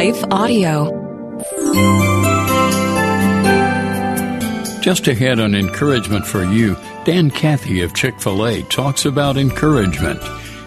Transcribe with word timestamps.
Life 0.00 0.24
Audio. 0.30 0.86
Just 4.80 5.08
ahead 5.08 5.38
on 5.38 5.54
encouragement 5.54 6.26
for 6.26 6.42
you, 6.42 6.74
Dan 7.04 7.30
Cathy 7.30 7.82
of 7.82 7.92
Chick 7.92 8.18
fil 8.18 8.46
A 8.46 8.62
talks 8.62 9.04
about 9.04 9.36
encouragement, 9.36 10.18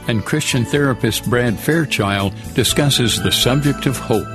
and 0.07 0.23
Christian 0.23 0.65
therapist 0.65 1.27
Brad 1.27 1.57
Fairchild 1.57 2.35
discusses 2.53 3.23
the 3.23 3.31
subject 3.31 3.87
of 3.87 3.97
hope. 3.97 4.27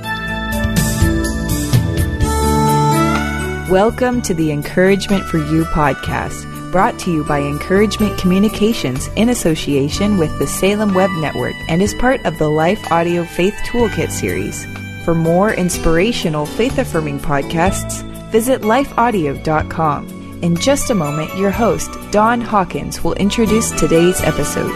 Welcome 3.71 4.21
to 4.23 4.33
the 4.33 4.51
Encouragement 4.51 5.23
for 5.23 5.37
You 5.37 5.63
podcast, 5.63 6.73
brought 6.73 6.99
to 6.99 7.11
you 7.13 7.23
by 7.23 7.39
Encouragement 7.39 8.19
Communications 8.19 9.07
in 9.15 9.29
association 9.29 10.17
with 10.17 10.37
the 10.39 10.47
Salem 10.47 10.93
Web 10.93 11.11
Network 11.21 11.55
and 11.69 11.81
is 11.81 11.93
part 11.93 12.25
of 12.25 12.37
the 12.37 12.49
Life 12.49 12.91
Audio 12.91 13.23
Faith 13.23 13.55
Toolkit 13.65 14.11
series. 14.11 14.67
For 15.09 15.15
more 15.15 15.51
inspirational, 15.51 16.45
faith 16.45 16.77
affirming 16.77 17.19
podcasts, 17.19 18.03
visit 18.29 18.61
lifeaudio.com. 18.61 20.43
In 20.43 20.55
just 20.55 20.91
a 20.91 20.93
moment, 20.93 21.35
your 21.35 21.49
host, 21.49 21.89
Don 22.11 22.39
Hawkins, 22.39 23.03
will 23.03 23.15
introduce 23.15 23.71
today's 23.71 24.21
episode. 24.21 24.71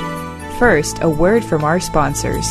First, 0.57 1.03
a 1.03 1.07
word 1.07 1.45
from 1.45 1.63
our 1.63 1.79
sponsors. 1.79 2.47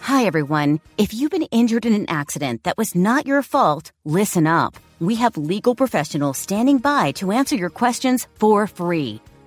Hi, 0.00 0.24
everyone. 0.24 0.80
If 0.98 1.14
you've 1.14 1.30
been 1.30 1.46
injured 1.52 1.86
in 1.86 1.92
an 1.92 2.06
accident 2.08 2.64
that 2.64 2.76
was 2.76 2.96
not 2.96 3.24
your 3.24 3.42
fault, 3.42 3.92
listen 4.04 4.48
up. 4.48 4.74
We 4.98 5.14
have 5.14 5.36
legal 5.36 5.76
professionals 5.76 6.38
standing 6.38 6.78
by 6.78 7.12
to 7.12 7.30
answer 7.30 7.54
your 7.54 7.70
questions 7.70 8.26
for 8.40 8.66
free. 8.66 9.20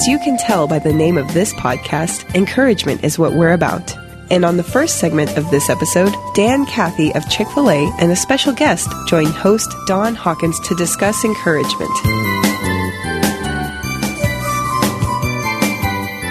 As 0.00 0.08
you 0.08 0.18
can 0.18 0.38
tell 0.38 0.66
by 0.66 0.78
the 0.78 0.94
name 0.94 1.18
of 1.18 1.34
this 1.34 1.52
podcast, 1.52 2.34
encouragement 2.34 3.04
is 3.04 3.18
what 3.18 3.34
we're 3.34 3.52
about. 3.52 3.94
And 4.30 4.46
on 4.46 4.56
the 4.56 4.62
first 4.62 4.98
segment 4.98 5.36
of 5.36 5.50
this 5.50 5.68
episode, 5.68 6.14
Dan 6.34 6.64
Cathy 6.64 7.14
of 7.14 7.28
Chick 7.28 7.46
fil 7.48 7.68
A 7.68 7.92
and 7.98 8.10
a 8.10 8.16
special 8.16 8.54
guest 8.54 8.88
join 9.06 9.26
host 9.26 9.70
Don 9.86 10.14
Hawkins 10.14 10.58
to 10.60 10.74
discuss 10.74 11.22
encouragement. 11.22 11.90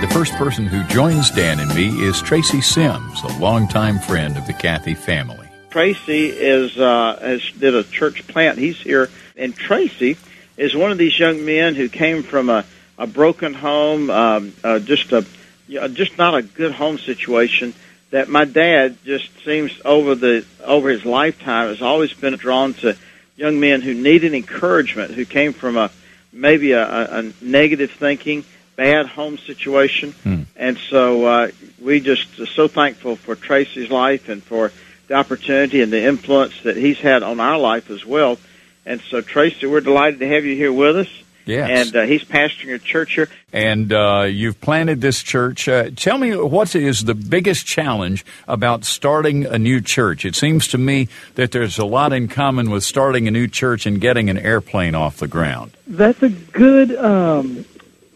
The 0.01 0.09
first 0.13 0.33
person 0.33 0.65
who 0.65 0.83
joins 0.85 1.29
Dan 1.29 1.59
and 1.59 1.69
me 1.75 1.89
is 2.01 2.23
Tracy 2.23 2.61
Sims, 2.61 3.21
a 3.21 3.37
longtime 3.37 3.99
friend 3.99 4.35
of 4.35 4.47
the 4.47 4.53
Cathy 4.53 4.95
family. 4.95 5.47
Tracy 5.69 6.25
is 6.25 6.75
uh, 6.75 7.19
has 7.21 7.43
did 7.51 7.75
a 7.75 7.83
church 7.83 8.27
plant. 8.27 8.57
He's 8.57 8.81
here, 8.81 9.11
and 9.37 9.55
Tracy 9.55 10.17
is 10.57 10.75
one 10.75 10.91
of 10.91 10.97
these 10.97 11.19
young 11.19 11.45
men 11.45 11.75
who 11.75 11.87
came 11.87 12.23
from 12.23 12.49
a, 12.49 12.65
a 12.99 13.07
broken 13.07 13.55
home, 13.55 14.11
um, 14.11 14.53
uh, 14.63 14.77
just 14.77 15.11
a 15.13 15.25
you 15.67 15.79
know, 15.79 15.87
just 15.87 16.17
not 16.17 16.35
a 16.35 16.43
good 16.43 16.73
home 16.73 16.99
situation. 16.99 17.73
That 18.11 18.27
my 18.27 18.45
dad 18.45 18.97
just 19.05 19.29
seems 19.45 19.71
over 19.85 20.13
the 20.15 20.45
over 20.63 20.89
his 20.89 21.05
lifetime 21.05 21.69
has 21.69 21.81
always 21.81 22.13
been 22.13 22.35
drawn 22.35 22.73
to 22.75 22.95
young 23.35 23.59
men 23.59 23.81
who 23.81 23.93
needed 23.93 24.33
encouragement, 24.33 25.13
who 25.13 25.25
came 25.25 25.53
from 25.53 25.77
a 25.77 25.89
maybe 26.33 26.73
a, 26.73 26.83
a, 26.83 27.19
a 27.19 27.33
negative 27.41 27.91
thinking, 27.91 28.43
bad 28.75 29.05
home 29.07 29.37
situation, 29.37 30.11
Hmm. 30.23 30.41
and 30.55 30.77
so 30.89 31.25
uh, 31.25 31.51
we 31.81 31.99
just 32.01 32.39
are 32.39 32.45
so 32.47 32.67
thankful 32.67 33.15
for 33.15 33.35
Tracy's 33.35 33.89
life 33.89 34.27
and 34.29 34.43
for 34.43 34.71
the 35.07 35.13
opportunity 35.15 35.81
and 35.81 35.91
the 35.91 36.03
influence 36.03 36.53
that 36.63 36.77
he's 36.77 36.99
had 36.99 37.23
on 37.23 37.39
our 37.39 37.57
life 37.57 37.89
as 37.89 38.05
well. 38.05 38.37
And 38.85 39.01
so, 39.01 39.21
Tracy, 39.21 39.65
we're 39.67 39.81
delighted 39.81 40.19
to 40.19 40.27
have 40.27 40.45
you 40.45 40.55
here 40.55 40.71
with 40.73 40.97
us. 40.97 41.07
Yes. 41.49 41.87
And 41.87 41.95
uh, 41.95 42.01
he's 42.03 42.23
pastoring 42.23 42.75
a 42.75 42.79
church 42.79 43.13
here. 43.13 43.27
and 43.51 43.91
uh, 43.91 44.27
you've 44.29 44.61
planted 44.61 45.01
this 45.01 45.23
church. 45.23 45.67
Uh, 45.67 45.89
tell 45.95 46.17
me 46.17 46.35
what 46.35 46.75
is 46.75 47.05
the 47.05 47.15
biggest 47.15 47.65
challenge 47.65 48.23
about 48.47 48.85
starting 48.85 49.45
a 49.45 49.57
new 49.57 49.81
church? 49.81 50.25
It 50.25 50.35
seems 50.35 50.67
to 50.69 50.77
me 50.77 51.07
that 51.35 51.51
there's 51.51 51.79
a 51.79 51.85
lot 51.85 52.13
in 52.13 52.27
common 52.27 52.69
with 52.69 52.83
starting 52.83 53.27
a 53.27 53.31
new 53.31 53.47
church 53.47 53.85
and 53.85 53.99
getting 53.99 54.29
an 54.29 54.37
airplane 54.37 54.93
off 54.93 55.17
the 55.17 55.27
ground. 55.27 55.71
That's 55.87 56.21
a 56.21 56.29
good 56.29 56.95
um, 56.95 57.65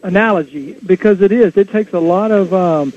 analogy 0.04 0.76
because 0.86 1.20
it 1.20 1.32
is. 1.32 1.56
It 1.56 1.70
takes 1.70 1.92
a 1.92 2.00
lot 2.00 2.30
of 2.30 2.54
um, 2.54 2.92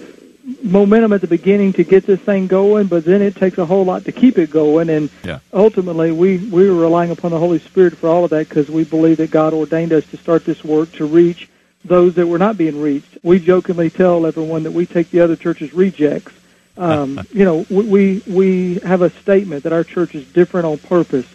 momentum 0.63 1.13
at 1.13 1.22
the 1.22 1.28
beginning 1.28 1.74
to 1.74 1.84
get 1.84 2.06
this 2.06 2.19
thing 2.22 2.47
going, 2.47 2.88
but 2.88 3.03
then 3.03 3.22
it 3.22 3.35
takes 3.35 3.58
a 3.58 3.66
whole 3.66 3.84
lot 3.84 4.06
to 4.06 4.12
keep 4.12 4.38
it 4.38 4.50
going. 4.50 4.90
And 4.90 5.09
Yeah. 5.24 5.40
ultimately, 5.53 6.12
we 6.12 6.38
we 6.38 6.69
were 6.69 6.75
relying 6.75 7.12
upon 7.12 7.31
the 7.31 7.40
Holy 7.40 7.59
Spirit 7.59 7.97
for 7.97 8.08
all 8.08 8.24
of 8.24 8.30
that 8.31 8.47
because 8.47 8.69
we 8.69 8.84
believe 8.84 9.18
that 9.18 9.31
God 9.31 9.53
ordained 9.53 9.94
us 9.94 10.06
to 10.12 10.18
start 10.18 10.46
this 10.46 10.63
work 10.63 10.91
to 10.94 11.06
reach 11.06 11.50
those 11.85 12.16
that 12.16 12.28
were 12.28 12.40
not 12.40 12.58
being 12.58 12.81
reached. 12.81 13.18
We 13.24 13.40
jokingly 13.40 13.90
tell 13.90 14.25
everyone 14.25 14.63
that 14.63 14.72
we 14.74 14.85
take 14.85 15.12
the 15.12 15.19
other 15.22 15.35
church's 15.35 15.74
rejects. 15.74 16.31
Um, 16.78 17.19
you 17.34 17.44
know, 17.46 17.66
we, 17.69 17.84
we 17.84 18.24
we 18.28 18.75
have 18.85 19.02
a 19.02 19.09
statement 19.22 19.64
that 19.64 19.74
our 19.74 19.84
church 19.84 20.16
is 20.16 20.25
different 20.28 20.66
on 20.66 20.78
purpose. 20.78 21.25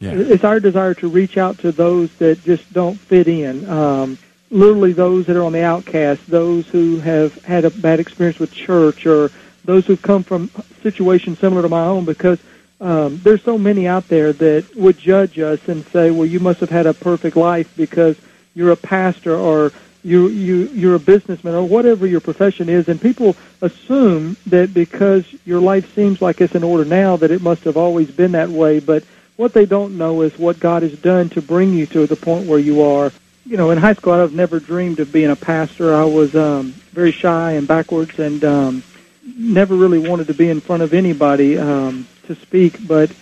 Yeah. 0.00 0.12
It's 0.14 0.44
our 0.44 0.60
desire 0.60 0.94
to 0.94 1.08
reach 1.08 1.36
out 1.38 1.58
to 1.58 1.72
those 1.72 2.10
that 2.18 2.42
just 2.44 2.70
don't 2.72 2.98
fit 2.98 3.28
in. 3.28 3.68
Um, 3.68 4.18
literally, 4.50 4.92
those 4.92 5.26
that 5.26 5.36
are 5.36 5.44
on 5.44 5.52
the 5.52 5.62
outcast, 5.64 6.26
those 6.28 6.66
who 6.68 7.00
have 7.00 7.34
had 7.44 7.64
a 7.64 7.70
bad 7.70 8.00
experience 8.00 8.38
with 8.38 8.52
church, 8.52 9.06
or 9.06 9.30
those 9.64 9.86
who've 9.86 10.00
come 10.00 10.22
from 10.22 10.50
situations 10.82 11.38
similar 11.38 11.62
to 11.62 11.68
my 11.68 11.84
own. 11.84 12.04
Because 12.04 12.38
um, 12.80 13.20
there's 13.22 13.42
so 13.42 13.56
many 13.58 13.86
out 13.86 14.08
there 14.08 14.32
that 14.32 14.76
would 14.76 14.98
judge 14.98 15.38
us 15.38 15.66
and 15.68 15.84
say, 15.86 16.10
"Well, 16.10 16.26
you 16.26 16.40
must 16.40 16.60
have 16.60 16.70
had 16.70 16.86
a 16.86 16.94
perfect 16.94 17.36
life 17.36 17.74
because 17.76 18.16
you're 18.54 18.72
a 18.72 18.76
pastor, 18.76 19.34
or 19.34 19.72
you 20.02 20.28
you 20.28 20.68
you're 20.68 20.96
a 20.96 21.00
businessman, 21.00 21.54
or 21.54 21.66
whatever 21.66 22.06
your 22.06 22.20
profession 22.20 22.68
is." 22.68 22.88
And 22.88 23.00
people 23.00 23.36
assume 23.62 24.36
that 24.46 24.74
because 24.74 25.24
your 25.44 25.60
life 25.60 25.94
seems 25.94 26.20
like 26.20 26.40
it's 26.40 26.54
in 26.54 26.62
order 26.64 26.84
now, 26.84 27.16
that 27.16 27.30
it 27.30 27.42
must 27.42 27.64
have 27.64 27.76
always 27.76 28.10
been 28.10 28.32
that 28.32 28.50
way. 28.50 28.80
But 28.80 29.04
what 29.36 29.52
they 29.52 29.66
don't 29.66 29.98
know 29.98 30.22
is 30.22 30.38
what 30.38 30.60
God 30.60 30.82
has 30.82 30.96
done 30.98 31.28
to 31.30 31.42
bring 31.42 31.72
you 31.72 31.86
to 31.86 32.06
the 32.06 32.16
point 32.16 32.46
where 32.46 32.58
you 32.58 32.82
are. 32.82 33.10
You 33.46 33.58
know, 33.58 33.72
in 33.72 33.78
high 33.78 33.92
school, 33.92 34.14
I've 34.14 34.32
never 34.32 34.58
dreamed 34.58 35.00
of 35.00 35.12
being 35.12 35.30
a 35.30 35.36
pastor. 35.36 35.94
I 35.94 36.04
was 36.04 36.34
um, 36.34 36.72
very 36.92 37.12
shy 37.12 37.52
and 37.52 37.68
backwards, 37.68 38.18
and 38.18 38.42
um, 38.42 38.82
never 39.36 39.74
really 39.74 39.98
wanted 39.98 40.28
to 40.28 40.34
be 40.34 40.48
in 40.48 40.62
front 40.62 40.82
of 40.82 40.94
anybody 40.94 41.58
um, 41.58 42.08
to 42.26 42.34
speak. 42.36 42.86
But 42.86 43.12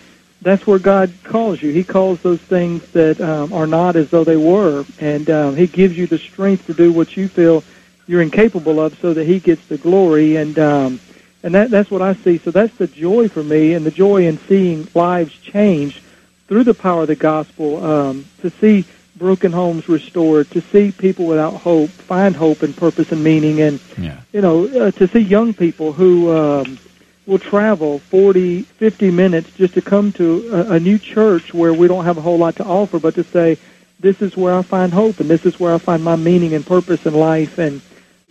that's 0.41 0.65
where 0.65 0.79
God 0.79 1.13
calls 1.25 1.61
you. 1.61 1.71
He 1.71 1.83
calls 1.83 2.21
those 2.21 2.39
things 2.39 2.89
that 2.91 3.19
um, 3.19 3.51
are 3.51 3.67
not 3.67 3.97
as 3.97 4.09
though 4.11 4.23
they 4.23 4.37
were, 4.37 4.85
and 4.97 5.29
um, 5.29 5.57
He 5.57 5.67
gives 5.67 5.97
you 5.97 6.07
the 6.07 6.17
strength 6.17 6.67
to 6.67 6.73
do 6.73 6.93
what 6.93 7.17
you 7.17 7.27
feel 7.27 7.61
you're 8.07 8.21
incapable 8.21 8.79
of, 8.79 8.97
so 8.99 9.13
that 9.13 9.25
He 9.25 9.41
gets 9.41 9.65
the 9.67 9.77
glory. 9.77 10.37
And 10.37 10.57
um, 10.57 11.01
and 11.43 11.53
that 11.53 11.69
that's 11.69 11.91
what 11.91 12.01
I 12.01 12.13
see. 12.13 12.37
So 12.37 12.49
that's 12.49 12.75
the 12.77 12.87
joy 12.87 13.27
for 13.27 13.43
me, 13.43 13.73
and 13.73 13.85
the 13.85 13.91
joy 13.91 14.25
in 14.25 14.37
seeing 14.47 14.87
lives 14.93 15.33
changed 15.39 15.99
through 16.47 16.63
the 16.63 16.73
power 16.73 17.01
of 17.01 17.07
the 17.09 17.15
gospel. 17.17 17.83
Um, 17.83 18.25
to 18.39 18.49
see 18.49 18.85
broken 19.15 19.51
homes 19.51 19.87
restored, 19.87 20.49
to 20.51 20.61
see 20.71 20.91
people 20.91 21.25
without 21.25 21.53
hope 21.55 21.89
find 21.89 22.35
hope 22.35 22.63
and 22.63 22.75
purpose 22.75 23.11
and 23.11 23.23
meaning, 23.23 23.61
and 23.61 23.79
Yeah. 23.97 24.17
you 24.31 24.41
know, 24.41 24.65
uh, 24.67 24.91
to 24.91 25.07
see 25.07 25.19
young 25.19 25.53
people 25.53 25.93
who 25.93 26.31
um, 26.31 26.79
will 27.27 27.39
travel 27.39 27.99
40, 28.09 28.63
50 28.63 29.11
minutes 29.11 29.49
just 29.57 29.73
to 29.75 29.81
come 29.81 30.11
to 30.13 30.49
a, 30.51 30.73
a 30.73 30.79
new 30.79 30.97
church 30.97 31.53
where 31.53 31.73
we 31.73 31.87
don't 31.87 32.05
have 32.05 32.17
a 32.17 32.21
whole 32.21 32.37
lot 32.37 32.55
to 32.57 32.63
offer, 32.65 32.99
but 32.99 33.15
to 33.15 33.23
say, 33.23 33.57
this 33.99 34.21
is 34.21 34.35
where 34.35 34.53
I 34.53 34.61
find 34.63 34.91
hope, 34.91 35.19
and 35.19 35.29
this 35.29 35.45
is 35.45 35.59
where 35.59 35.73
I 35.73 35.77
find 35.77 36.03
my 36.03 36.15
meaning 36.15 36.53
and 36.53 36.65
purpose 36.65 37.05
in 37.05 37.13
life. 37.13 37.57
And 37.57 37.81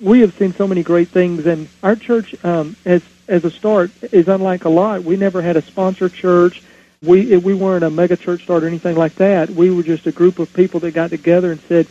we 0.01 0.21
have 0.21 0.37
seen 0.37 0.53
so 0.55 0.67
many 0.67 0.83
great 0.83 1.09
things, 1.09 1.47
and 1.47 1.69
our 1.83 1.97
church, 1.97 2.35
um, 2.45 2.77
as 2.85 3.03
as 3.29 3.45
a 3.45 3.51
start, 3.51 3.91
is 4.11 4.29
unlike 4.29 4.65
a 4.65 4.69
lot. 4.69 5.05
We 5.05 5.17
never 5.17 5.41
had 5.41 5.57
a 5.57 5.63
sponsor 5.63 6.09
church. 6.09 6.61
We 7.03 7.37
we 7.37 7.55
weren't 7.55 7.85
a 7.85 7.91
mega 7.91 8.17
church 8.17 8.45
start 8.45 8.65
or 8.65 8.69
anything 8.69 8.97
like 8.97 9.17
that. 9.17 9.51
We 9.51 9.71
were 9.71 9.83
just 9.83 10.07
a 10.07 10.13
group 10.13 10.39
of 10.39 10.53
people 10.53 10.81
that 10.81 10.93
got 10.93 11.11
together 11.11 11.51
and 11.51 11.61
said, 11.63 11.87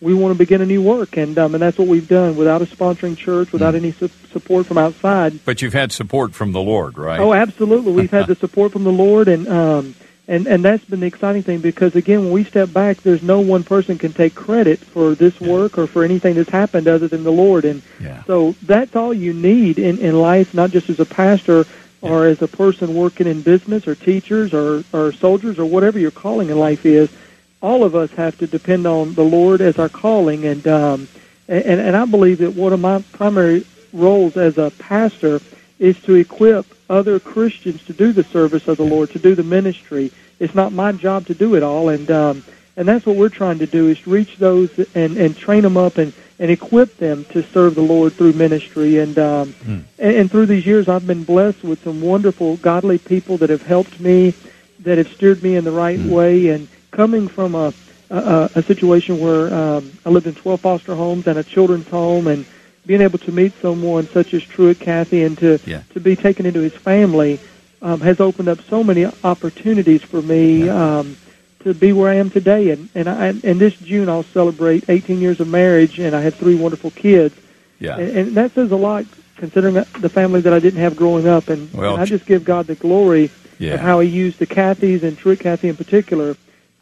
we 0.00 0.12
want 0.12 0.34
to 0.34 0.38
begin 0.38 0.60
a 0.60 0.66
new 0.66 0.82
work, 0.82 1.16
and 1.16 1.38
um, 1.38 1.54
and 1.54 1.62
that's 1.62 1.78
what 1.78 1.88
we've 1.88 2.08
done 2.08 2.36
without 2.36 2.60
a 2.62 2.66
sponsoring 2.66 3.16
church, 3.16 3.52
without 3.52 3.74
mm. 3.74 3.78
any 3.78 3.92
su- 3.92 4.10
support 4.30 4.66
from 4.66 4.78
outside. 4.78 5.44
But 5.44 5.62
you've 5.62 5.72
had 5.72 5.92
support 5.92 6.34
from 6.34 6.52
the 6.52 6.60
Lord, 6.60 6.98
right? 6.98 7.18
Oh, 7.18 7.32
absolutely. 7.32 7.92
We've 7.92 8.10
had 8.10 8.26
the 8.28 8.34
support 8.34 8.72
from 8.72 8.84
the 8.84 8.92
Lord, 8.92 9.28
and 9.28 9.48
um, 9.48 9.94
and 10.28 10.46
and 10.46 10.64
that's 10.64 10.84
been 10.84 11.00
the 11.00 11.06
exciting 11.06 11.42
thing 11.42 11.60
because 11.60 11.96
again, 11.96 12.24
when 12.24 12.32
we 12.32 12.44
step 12.44 12.72
back, 12.72 12.98
there's 12.98 13.22
no 13.22 13.40
one 13.40 13.64
person 13.64 13.96
can 13.96 14.12
take 14.12 14.34
credit 14.34 14.78
for 14.80 15.14
this 15.14 15.40
yeah. 15.40 15.50
work 15.50 15.78
or 15.78 15.86
for 15.86 16.04
anything 16.04 16.34
that's 16.34 16.50
happened 16.50 16.88
other 16.88 17.08
than 17.08 17.24
the 17.24 17.32
Lord, 17.32 17.64
and 17.64 17.82
yeah. 17.98 18.22
so 18.24 18.54
that's 18.62 18.94
all 18.94 19.14
you 19.14 19.32
need 19.32 19.78
in 19.78 19.98
in 19.98 20.20
life, 20.20 20.52
not 20.52 20.70
just 20.70 20.90
as 20.90 21.00
a 21.00 21.06
pastor. 21.06 21.64
Or 22.02 22.26
as 22.26 22.42
a 22.42 22.48
person 22.48 22.94
working 22.94 23.26
in 23.26 23.42
business, 23.42 23.88
or 23.88 23.94
teachers, 23.94 24.52
or, 24.52 24.84
or 24.92 25.12
soldiers, 25.12 25.58
or 25.58 25.64
whatever 25.64 25.98
your 25.98 26.10
calling 26.10 26.50
in 26.50 26.58
life 26.58 26.84
is, 26.84 27.08
all 27.62 27.84
of 27.84 27.94
us 27.94 28.10
have 28.12 28.38
to 28.38 28.46
depend 28.46 28.86
on 28.86 29.14
the 29.14 29.24
Lord 29.24 29.60
as 29.60 29.78
our 29.78 29.88
calling, 29.88 30.44
and 30.44 30.66
um, 30.68 31.08
and 31.48 31.80
and 31.80 31.96
I 31.96 32.04
believe 32.04 32.38
that 32.38 32.54
one 32.54 32.72
of 32.72 32.80
my 32.80 33.02
primary 33.12 33.64
roles 33.92 34.36
as 34.36 34.58
a 34.58 34.70
pastor 34.78 35.40
is 35.78 35.98
to 36.02 36.14
equip 36.14 36.66
other 36.88 37.18
Christians 37.18 37.82
to 37.84 37.92
do 37.92 38.12
the 38.12 38.24
service 38.24 38.68
of 38.68 38.76
the 38.76 38.84
Lord, 38.84 39.10
to 39.10 39.18
do 39.18 39.34
the 39.34 39.42
ministry. 39.42 40.12
It's 40.38 40.54
not 40.54 40.72
my 40.72 40.92
job 40.92 41.26
to 41.26 41.34
do 41.34 41.54
it 41.54 41.62
all, 41.62 41.88
and 41.88 42.10
um, 42.10 42.44
and 42.76 42.86
that's 42.86 43.06
what 43.06 43.16
we're 43.16 43.30
trying 43.30 43.58
to 43.58 43.66
do 43.66 43.88
is 43.88 44.06
reach 44.06 44.36
those 44.36 44.70
and 44.94 45.16
and 45.16 45.36
train 45.36 45.62
them 45.62 45.76
up 45.76 45.98
and 45.98 46.12
and 46.38 46.50
equip 46.50 46.96
them 46.98 47.24
to 47.26 47.42
serve 47.42 47.74
the 47.74 47.82
Lord 47.82 48.12
through 48.12 48.34
ministry. 48.34 48.98
And 48.98 49.18
um, 49.18 49.52
mm. 49.52 49.82
and, 49.98 50.16
and 50.16 50.30
through 50.30 50.46
these 50.46 50.66
years, 50.66 50.88
I've 50.88 51.06
been 51.06 51.24
blessed 51.24 51.62
with 51.62 51.82
some 51.82 52.00
wonderful, 52.00 52.56
godly 52.58 52.98
people 52.98 53.36
that 53.38 53.50
have 53.50 53.62
helped 53.62 53.98
me, 54.00 54.34
that 54.80 54.98
have 54.98 55.08
steered 55.08 55.42
me 55.42 55.56
in 55.56 55.64
the 55.64 55.72
right 55.72 55.98
mm. 55.98 56.10
way, 56.10 56.48
and 56.48 56.68
coming 56.90 57.28
from 57.28 57.54
a 57.54 57.72
a, 58.10 58.50
a 58.54 58.62
situation 58.62 59.18
where 59.18 59.52
um, 59.52 59.90
I 60.04 60.10
lived 60.10 60.26
in 60.26 60.34
12 60.34 60.60
foster 60.60 60.94
homes 60.94 61.26
and 61.26 61.38
a 61.38 61.44
children's 61.44 61.88
home, 61.88 62.28
and 62.28 62.46
being 62.86 63.00
able 63.00 63.18
to 63.18 63.32
meet 63.32 63.52
someone 63.60 64.06
such 64.06 64.32
as 64.32 64.42
Truett 64.44 64.78
Cathy 64.78 65.24
and 65.24 65.36
to 65.38 65.58
yeah. 65.66 65.82
to 65.90 66.00
be 66.00 66.16
taken 66.16 66.46
into 66.46 66.60
his 66.60 66.74
family 66.74 67.40
um, 67.82 68.00
has 68.00 68.20
opened 68.20 68.48
up 68.48 68.60
so 68.62 68.84
many 68.84 69.06
opportunities 69.24 70.02
for 70.02 70.22
me 70.22 70.66
yeah. 70.66 70.98
um, 70.98 71.16
to 71.66 71.74
be 71.74 71.92
where 71.92 72.08
I 72.08 72.14
am 72.14 72.30
today. 72.30 72.70
And 72.70 72.88
and 72.94 73.08
I, 73.08 73.26
and 73.26 73.60
this 73.60 73.76
June 73.76 74.08
I'll 74.08 74.22
celebrate 74.22 74.88
18 74.88 75.20
years 75.20 75.40
of 75.40 75.48
marriage, 75.48 75.98
and 75.98 76.14
I 76.14 76.20
have 76.22 76.36
three 76.36 76.54
wonderful 76.54 76.92
kids. 76.92 77.34
Yeah, 77.80 77.98
and, 77.98 78.16
and 78.16 78.34
that 78.36 78.52
says 78.52 78.70
a 78.70 78.76
lot 78.76 79.04
considering 79.36 79.74
the 79.74 80.08
family 80.08 80.40
that 80.40 80.52
I 80.52 80.60
didn't 80.60 80.80
have 80.80 80.96
growing 80.96 81.28
up. 81.28 81.48
And, 81.48 81.72
well, 81.72 81.94
and 81.94 82.02
I 82.02 82.06
just 82.06 82.24
give 82.24 82.44
God 82.44 82.66
the 82.66 82.74
glory 82.74 83.30
yeah. 83.58 83.74
of 83.74 83.80
how 83.80 84.00
He 84.00 84.08
used 84.08 84.38
the 84.38 84.46
Cathys 84.46 85.02
and 85.02 85.18
Truett 85.18 85.40
Cathy 85.40 85.68
in 85.68 85.76
particular 85.76 86.36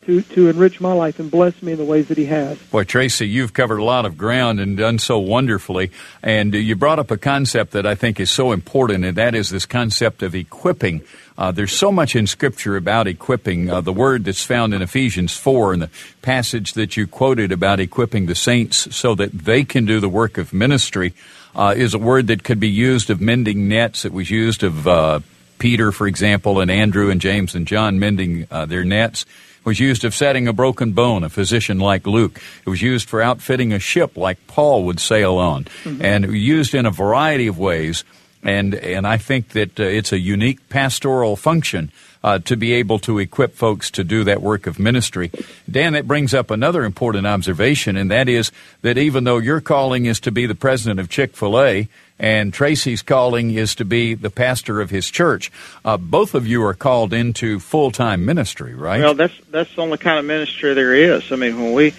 to, 0.07 0.21
to 0.21 0.49
enrich 0.49 0.81
my 0.81 0.93
life 0.93 1.19
and 1.19 1.31
bless 1.31 1.63
me 1.63 1.73
in 1.73 1.79
the 1.79 1.85
ways 1.85 2.09
that 2.09 2.19
He 2.19 2.27
has. 2.27 2.59
Boy, 2.59 2.85
Tracy, 2.85 3.27
you've 3.27 3.53
covered 3.53 3.79
a 3.79 3.85
lot 3.85 4.05
of 4.05 4.17
ground 4.17 4.61
and 4.61 4.77
done 4.77 4.99
so 4.99 5.19
wonderfully. 5.19 5.91
And 6.23 6.55
you 6.55 6.77
brought 6.77 6.99
up 6.99 7.11
a 7.11 7.17
concept 7.17 7.73
that 7.73 7.87
I 7.87 7.95
think 7.95 8.21
is 8.21 8.31
so 8.31 8.53
important, 8.53 9.05
and 9.05 9.17
that 9.17 9.35
is 9.35 9.51
this 9.51 9.67
concept 9.67 10.23
of 10.23 10.35
equipping. 10.35 11.03
Uh, 11.37 11.51
there's 11.51 11.73
so 11.73 11.91
much 11.91 12.15
in 12.15 12.27
Scripture 12.27 12.77
about 12.77 13.07
equipping. 13.07 13.69
Uh, 13.69 13.81
the 13.81 13.93
word 13.93 14.25
that's 14.25 14.45
found 14.45 14.73
in 14.73 14.83
Ephesians 14.83 15.37
4 15.37 15.73
and 15.73 15.83
the 15.83 15.91
passage 16.23 16.75
that 16.75 16.97
you 16.97 17.07
quoted 17.07 17.51
about 17.51 17.81
equipping 17.81 18.27
the 18.27 18.35
saints 18.35 18.95
so 18.95 19.15
that 19.17 19.33
they 19.33 19.65
can 19.65 19.85
do 19.85 19.99
the 19.99 20.09
work 20.09 20.39
of 20.39 20.53
ministry 20.53 21.13
uh, 21.57 21.75
is 21.77 21.95
a 21.95 21.99
word 21.99 22.29
that 22.29 22.45
could 22.45 22.61
be 22.61 22.69
used 22.69 23.11
of 23.11 23.21
mending 23.21 23.69
nets. 23.69 24.05
It 24.05 24.13
was 24.13 24.31
used 24.31 24.63
of 24.63 24.87
uh, 24.87 25.21
Peter, 25.59 25.91
for 25.93 26.07
example, 26.07 26.61
and 26.61 26.71
Andrew 26.71 27.11
and 27.11 27.21
James 27.21 27.55
and 27.55 27.67
John 27.67 27.99
mending 27.99 28.47
uh, 28.51 28.67
their 28.67 28.85
nets 28.85 29.25
was 29.65 29.81
used 29.81 30.05
of 30.05 30.15
setting 30.15 30.47
a 30.47 30.53
broken 30.53 30.93
bone, 30.93 31.25
a 31.25 31.29
physician 31.29 31.79
like 31.79 32.07
Luke. 32.07 32.41
It 32.67 32.71
was 32.71 32.83
used 32.83 33.09
for 33.09 33.23
outfitting 33.23 33.73
a 33.73 33.79
ship 33.79 34.17
like 34.17 34.47
Paul 34.47 34.85
would 34.85 35.01
sail 35.01 35.37
on, 35.37 35.65
mm-hmm. 35.65 36.05
and 36.05 36.33
used 36.33 36.75
in 36.75 36.87
a 36.87 36.91
variety 36.91 37.47
of 37.47 37.59
ways. 37.59 38.05
And 38.45 38.75
and 38.75 39.07
I 39.07 39.17
think 39.17 39.49
that 39.51 39.81
uh, 39.81 39.85
it's 39.85 40.13
a 40.13 40.19
unique 40.19 40.69
pastoral 40.69 41.35
function 41.35 41.91
uh, 42.23 42.39
to 42.41 42.57
be 42.57 42.73
able 42.75 42.99
to 43.01 43.19
equip 43.19 43.55
folks 43.55 43.91
to 43.93 44.05
do 44.05 44.23
that 44.25 44.41
work 44.41 44.67
of 44.67 44.79
ministry. 44.79 45.31
Dan, 45.71 45.95
that 45.95 46.07
brings 46.07 46.33
up 46.35 46.51
another 46.51 46.85
important 46.85 47.27
observation, 47.27 47.97
and 47.97 48.11
that 48.11 48.29
is 48.29 48.53
that 48.83 48.99
even 48.99 49.25
though 49.25 49.39
your 49.39 49.61
calling 49.61 50.07
is 50.07 50.21
to 50.21 50.31
be 50.31 50.47
the 50.47 50.55
president 50.55 51.01
of 51.01 51.09
Chick 51.09 51.35
Fil 51.35 51.61
A, 51.61 51.89
and 52.19 52.53
Tracy's 52.53 53.03
calling 53.03 53.51
is 53.51 53.75
to 53.77 53.85
be 53.85 54.15
the 54.15 54.31
pastor 54.31 54.81
of 54.81 54.91
his 54.91 55.11
church. 55.11 55.51
Uh, 55.85 55.97
both 55.97 56.35
of 56.35 56.47
you 56.47 56.63
are 56.65 56.75
called 56.75 57.13
into 57.13 57.59
full 57.59 57.91
time 57.91 58.25
ministry, 58.25 58.75
right? 58.75 59.01
Well, 59.01 59.15
that's 59.15 59.39
that's 59.51 59.75
the 59.75 59.83
only 59.83 59.99
kind 59.99 60.19
of 60.19 60.25
ministry 60.25 60.75
there 60.75 60.95
is. 60.95 61.31
I 61.33 61.37
mean, 61.37 61.61
when 61.61 61.73
we 61.73 61.93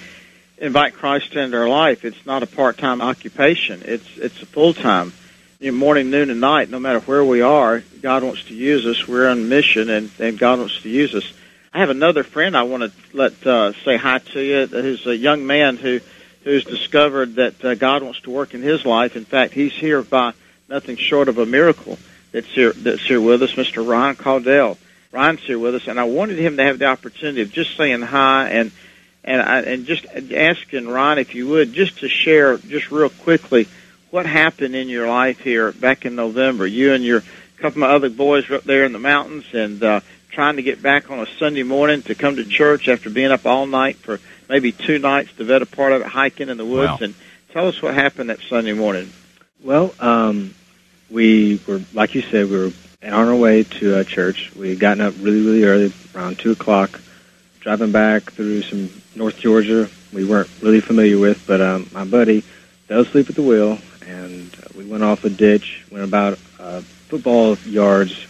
invite 0.58 0.94
Christ 0.94 1.36
into 1.36 1.58
our 1.58 1.68
life, 1.68 2.06
it's 2.06 2.26
not 2.26 2.44
a 2.44 2.48
part 2.48 2.78
time 2.78 3.02
occupation. 3.02 3.82
It's 3.86 4.18
it's 4.18 4.42
a 4.42 4.46
full 4.46 4.74
time. 4.74 5.14
Morning, 5.62 6.10
noon, 6.12 6.30
and 6.30 6.42
night. 6.42 6.70
No 6.70 6.80
matter 6.80 7.00
where 7.00 7.24
we 7.24 7.42
are, 7.42 7.82
God 8.02 8.24
wants 8.24 8.44
to 8.46 8.54
use 8.54 8.86
us. 8.86 9.08
We're 9.08 9.30
on 9.30 9.48
mission, 9.48 9.90
and, 9.90 10.12
and 10.20 10.38
God 10.38 10.60
wants 10.60 10.82
to 10.82 10.90
use 10.90 11.16
us. 11.16 11.32
I 11.74 11.80
have 11.80 11.90
another 11.90 12.24
friend 12.24 12.58
I 12.58 12.64
want 12.64 12.84
to 12.84 12.92
let 13.14 13.48
uh, 13.48 13.72
say 13.72 13.96
hi 13.96 14.18
to 14.18 14.42
you. 14.42 14.68
Who's 14.68 15.08
a 15.08 15.16
young 15.16 15.48
man 15.48 15.78
who 15.78 16.02
who's 16.44 16.66
discovered 16.66 17.36
that 17.36 17.64
uh, 17.64 17.74
God 17.76 18.04
wants 18.04 18.20
to 18.22 18.32
work 18.32 18.54
in 18.54 18.62
his 18.62 18.86
life. 18.86 19.16
In 19.16 19.24
fact, 19.24 19.54
he's 19.54 19.72
here 19.72 20.04
by 20.04 20.34
nothing 20.68 20.98
short 20.98 21.30
of 21.30 21.38
a 21.38 21.46
miracle 21.46 21.98
that's 22.34 22.48
here, 22.48 22.74
that's 22.74 23.08
here 23.08 23.22
with 23.22 23.42
us, 23.42 23.54
Mr. 23.54 23.88
Ryan 23.88 24.18
Caudell. 24.18 24.78
Ryan's 25.14 25.40
here 25.40 25.58
with 25.58 25.76
us, 25.76 25.88
and 25.88 25.98
I 25.98 26.04
wanted 26.04 26.38
him 26.38 26.58
to 26.58 26.64
have 26.64 26.80
the 26.80 26.88
opportunity 26.88 27.42
of 27.42 27.52
just 27.54 27.78
saying 27.78 28.02
hi 28.02 28.50
and 28.50 28.72
and 29.24 29.42
I, 29.42 29.62
and 29.62 29.86
just 29.86 30.06
asking 30.06 30.90
Ryan 30.90 31.20
if 31.20 31.34
you 31.34 31.48
would 31.48 31.72
just 31.72 32.00
to 32.00 32.10
share 32.10 32.58
just 32.58 32.92
real 32.92 33.10
quickly 33.10 33.68
what 34.16 34.26
happened 34.26 34.74
in 34.78 34.88
your 34.88 35.10
life 35.10 35.42
here 35.42 35.74
back 35.74 36.06
in 36.06 36.16
November. 36.16 36.66
You 36.66 36.94
and 36.94 37.04
your 37.04 37.22
couple 37.58 37.84
of 37.84 37.90
other 37.90 38.10
boys 38.10 38.48
were 38.48 38.56
up 38.56 38.64
there 38.64 38.86
in 38.86 38.94
the 38.94 39.00
mountains 39.00 39.44
and 39.52 39.84
uh, 39.84 40.00
trying 40.30 40.56
to 40.56 40.64
get 40.64 40.82
back 40.82 41.12
on 41.12 41.20
a 41.20 41.26
Sunday 41.38 41.64
morning 41.64 42.02
to 42.04 42.16
come 42.16 42.38
to 42.38 42.46
church 42.46 42.88
after 42.88 43.10
being 43.10 43.32
up 43.32 43.46
all 43.46 43.66
night 43.66 43.98
for 43.98 44.22
maybe 44.48 44.72
two 44.72 45.00
nights, 45.00 45.34
the 45.36 45.44
better 45.44 45.66
part 45.66 45.92
of 45.92 46.00
it, 46.00 46.08
hiking 46.08 46.48
in 46.48 46.56
the 46.56 46.64
woods. 46.64 46.92
Wow. 46.92 46.98
And 47.02 47.16
tell 47.52 47.68
us 47.68 47.82
what 47.82 47.94
happened 47.94 48.30
that 48.30 48.40
Sunday 48.40 48.72
morning. 48.72 49.12
Well, 49.62 49.94
um, 50.00 50.56
we 51.10 51.60
were, 51.68 51.82
like 51.94 52.16
you 52.16 52.22
said, 52.22 52.50
we 52.50 52.58
were 52.58 52.72
on 53.04 53.28
our 53.28 53.36
way 53.36 53.64
to 53.64 54.00
a 54.00 54.06
church. 54.06 54.56
We 54.56 54.70
had 54.70 54.80
gotten 54.80 55.02
up 55.02 55.14
really, 55.20 55.46
really 55.46 55.66
early, 55.66 55.94
around 56.16 56.40
2 56.40 56.52
o'clock, 56.52 57.02
driving 57.60 57.92
back 57.92 58.24
through 58.32 58.62
some 58.62 58.90
North 59.14 59.40
Georgia 59.40 59.90
we 60.14 60.24
weren't 60.24 60.50
really 60.62 60.80
familiar 60.80 61.20
with, 61.20 61.46
but 61.46 61.60
um, 61.60 61.90
my 61.92 62.06
buddy 62.06 62.46
fell 62.88 63.02
asleep 63.02 63.30
at 63.30 63.36
the 63.36 63.42
wheel, 63.42 63.80
and 64.08 64.54
uh, 64.56 64.68
we 64.78 64.86
went 64.86 65.04
off 65.04 65.24
a 65.24 65.30
ditch, 65.30 65.86
went 65.92 66.04
about 66.04 66.38
uh, 66.60 66.82
football 66.82 67.58
yards 67.66 68.28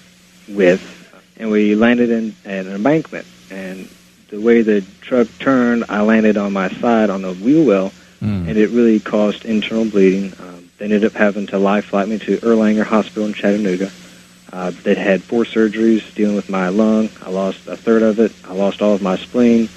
width, 0.48 0.92
and 1.38 1.52
we 1.52 1.76
landed 1.76 2.10
in 2.10 2.36
at 2.46 2.66
an 2.66 2.74
embankment. 2.74 3.26
And 3.52 3.90
the 4.30 4.40
way 4.40 4.62
the 4.62 4.82
truck 5.02 5.28
turned, 5.40 5.86
I 5.90 6.02
landed 6.02 6.38
on 6.38 6.54
my 6.54 6.70
side 6.70 7.10
on 7.10 7.22
the 7.22 7.34
wheel 7.34 7.66
well, 7.66 7.90
mm. 8.22 8.48
and 8.48 8.58
it 8.58 8.70
really 8.70 9.00
caused 9.00 9.46
internal 9.46 9.86
bleeding. 9.86 10.34
Um, 10.40 10.70
they 10.78 10.86
ended 10.86 11.06
up 11.06 11.14
having 11.14 11.48
to 11.48 11.60
life 11.60 11.86
flight 11.86 12.08
me 12.08 12.20
to 12.20 12.38
Erlanger 12.38 12.84
Hospital 12.84 13.26
in 13.26 13.34
Chattanooga. 13.34 13.92
Uh, 14.52 14.72
they 14.84 14.96
had 14.96 15.22
four 15.22 15.44
surgeries 15.44 16.14
dealing 16.16 16.36
with 16.36 16.50
my 16.50 16.70
lung. 16.70 17.10
I 17.22 17.30
lost 17.30 17.68
a 17.68 17.76
third 17.76 18.04
of 18.04 18.20
it. 18.20 18.32
I 18.46 18.54
lost 18.54 18.82
all 18.82 18.94
of 18.94 19.02
my 19.02 19.18
spleen. 19.18 19.68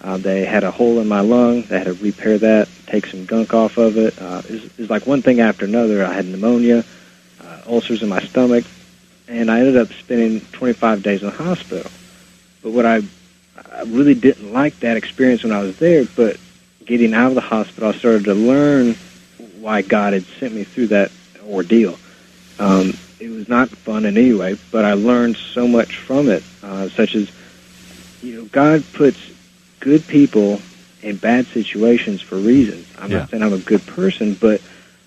Uh, 0.00 0.16
they 0.18 0.44
had 0.44 0.64
a 0.64 0.70
hole 0.70 1.00
in 1.00 1.08
my 1.08 1.20
lung. 1.20 1.62
They 1.62 1.78
had 1.78 1.86
to 1.86 1.94
repair 1.94 2.38
that, 2.38 2.68
take 2.86 3.06
some 3.06 3.24
gunk 3.24 3.54
off 3.54 3.76
of 3.76 3.96
it. 3.96 4.20
Uh, 4.20 4.42
it, 4.48 4.50
was, 4.50 4.78
it 4.78 4.90
like 4.90 5.06
one 5.06 5.22
thing 5.22 5.40
after 5.40 5.64
another. 5.64 6.04
I 6.04 6.12
had 6.12 6.26
pneumonia, 6.26 6.84
uh, 7.42 7.60
ulcers 7.66 8.02
in 8.02 8.08
my 8.08 8.20
stomach, 8.20 8.64
and 9.28 9.50
I 9.50 9.60
ended 9.60 9.76
up 9.76 9.88
spending 9.92 10.40
25 10.52 11.02
days 11.02 11.22
in 11.22 11.28
the 11.28 11.34
hospital. 11.34 11.90
But 12.62 12.72
what 12.72 12.86
I 12.86 13.02
I 13.74 13.82
really 13.82 14.14
didn't 14.14 14.52
like 14.52 14.78
that 14.80 14.96
experience 14.96 15.42
when 15.42 15.52
I 15.52 15.60
was 15.60 15.76
there, 15.78 16.04
but 16.16 16.38
getting 16.84 17.12
out 17.12 17.28
of 17.28 17.34
the 17.34 17.40
hospital, 17.40 17.90
I 17.90 17.92
started 17.92 18.24
to 18.24 18.34
learn 18.34 18.94
why 19.58 19.82
God 19.82 20.12
had 20.12 20.24
sent 20.38 20.54
me 20.54 20.64
through 20.64 20.88
that 20.88 21.10
ordeal. 21.46 21.98
Um, 22.58 22.96
it 23.18 23.30
was 23.30 23.48
not 23.48 23.68
fun 23.68 24.04
in 24.04 24.16
any 24.16 24.32
way, 24.32 24.56
but 24.70 24.84
I 24.84 24.92
learned 24.92 25.36
so 25.36 25.66
much 25.66 25.96
from 25.96 26.28
it, 26.28 26.44
uh, 26.62 26.88
such 26.90 27.14
as, 27.14 27.30
you 28.22 28.36
know, 28.36 28.44
God 28.46 28.84
puts 28.92 29.18
good 29.80 30.06
people 30.06 30.60
in 31.04 31.16
bad 31.16 31.46
situations 31.46 32.22
for 32.22 32.36
reasons. 32.36 32.86
I'm 32.98 33.10
yeah. 33.10 33.18
not 33.20 33.30
saying 33.30 33.42
I'm 33.42 33.52
a 33.52 33.58
good 33.58 33.86
person, 33.86 34.34
but 34.34 34.60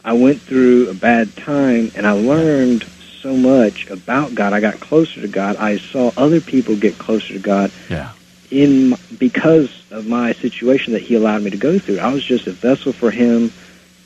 I 0.03 0.13
went 0.13 0.41
through 0.41 0.89
a 0.89 0.93
bad 0.93 1.35
time 1.35 1.91
and 1.95 2.07
I 2.07 2.11
learned 2.11 2.85
so 3.21 3.35
much 3.35 3.87
about 3.87 4.35
God. 4.35 4.53
I 4.53 4.59
got 4.59 4.79
closer 4.79 5.21
to 5.21 5.27
God. 5.27 5.57
I 5.57 5.77
saw 5.77 6.11
other 6.15 6.39
people 6.39 6.75
get 6.75 6.97
closer 6.97 7.33
to 7.33 7.39
God. 7.39 7.71
Yeah 7.89 8.13
in 8.51 8.95
because 9.17 9.69
of 9.91 10.07
my 10.07 10.33
situation 10.33 10.93
that 10.93 11.01
he 11.01 11.15
allowed 11.15 11.41
me 11.41 11.49
to 11.49 11.57
go 11.57 11.79
through, 11.79 11.99
I 11.99 12.13
was 12.13 12.23
just 12.23 12.47
a 12.47 12.51
vessel 12.51 12.93
for 12.93 13.11
him 13.11 13.51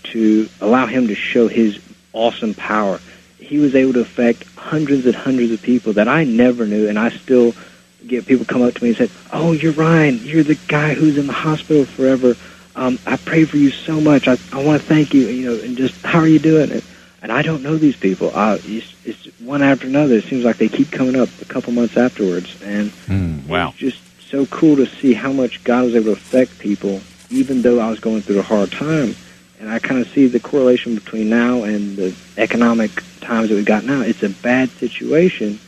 to 0.03 0.50
allow 0.60 0.88
him 0.88 1.07
to 1.07 1.15
show 1.15 1.48
his 1.48 1.79
awesome 2.13 2.53
power. 2.53 3.00
He 3.38 3.60
was 3.60 3.75
able 3.75 3.93
to 3.93 4.01
affect 4.01 4.43
hundreds 4.55 5.05
and 5.05 5.15
hundreds 5.15 5.51
of 5.51 5.62
people 5.62 5.93
that 5.93 6.07
I 6.07 6.24
never 6.24 6.65
knew, 6.65 6.88
and 6.88 6.98
I 6.98 7.10
still 7.10 7.53
get 8.08 8.25
people 8.25 8.46
come 8.46 8.62
up 8.62 8.74
to 8.74 8.84
me 8.84 8.89
and 8.89 8.98
say, 8.98 9.10
"Oh, 9.31 9.51
you're 9.51 9.74
Ryan. 9.74 10.20
You're 10.24 10.43
the 10.43 10.60
guy 10.67 10.93
who's 10.93 11.17
in 11.17 11.27
the 11.27 11.34
hospital 11.34 11.86
forever. 11.86 12.36
Um, 12.75 13.00
I 13.05 13.17
pray 13.17 13.46
for 13.46 13.58
you 13.58 13.70
so 13.70 14.00
much. 14.00 14.27
I, 14.27 14.38
I 14.53 14.63
want 14.63 14.81
to 14.81 14.88
thank 14.88 15.13
you. 15.13 15.27
You 15.27 15.51
know, 15.51 15.63
and 15.63 15.77
just 15.77 16.01
how 16.03 16.20
are 16.20 16.27
you 16.27 16.39
doing?" 16.39 16.72
And, 16.72 16.84
and 17.22 17.31
I 17.31 17.41
don't 17.41 17.62
know 17.62 17.77
these 17.77 17.96
people. 17.96 18.31
Uh, 18.34 18.58
it's, 18.63 18.96
it's 19.05 19.39
one 19.39 19.62
after 19.62 19.88
another. 19.88 20.15
It 20.15 20.24
seems 20.24 20.43
like 20.43 20.58
they 20.58 20.70
keep 20.70 20.91
coming 20.91 21.15
up 21.15 21.29
a 21.41 21.46
couple 21.46 21.72
months 21.74 21.98
afterwards, 21.98 22.60
and 22.63 22.89
mm, 23.08 23.48
wow, 23.48 23.70
it's 23.70 23.77
just 23.77 24.27
so 24.31 24.46
cool 24.48 24.77
to 24.77 24.86
see 24.86 25.13
how 25.13 25.31
much 25.31 25.63
God 25.63 25.84
was 25.84 25.96
able 25.96 26.05
to 26.05 26.12
affect 26.13 26.58
people, 26.58 27.01
even 27.29 27.62
though 27.62 27.79
I 27.79 27.89
was 27.89 28.00
going 28.00 28.22
through 28.22 28.39
a 28.39 28.43
hard 28.43 28.72
time. 28.72 29.15
And 29.60 29.70
I 29.70 29.77
kind 29.77 30.01
of 30.01 30.08
see 30.10 30.25
the 30.25 30.39
correlation 30.39 30.96
between 30.96 31.29
now 31.29 31.63
and 31.63 31.96
the 31.96 32.15
economic 32.38 32.89
times 33.20 33.50
that 33.50 33.55
we've 33.55 33.65
got 33.65 33.84
now. 33.84 34.01
It's 34.01 34.24
a 34.24 34.29
bad 34.29 34.70
situation 34.70 35.60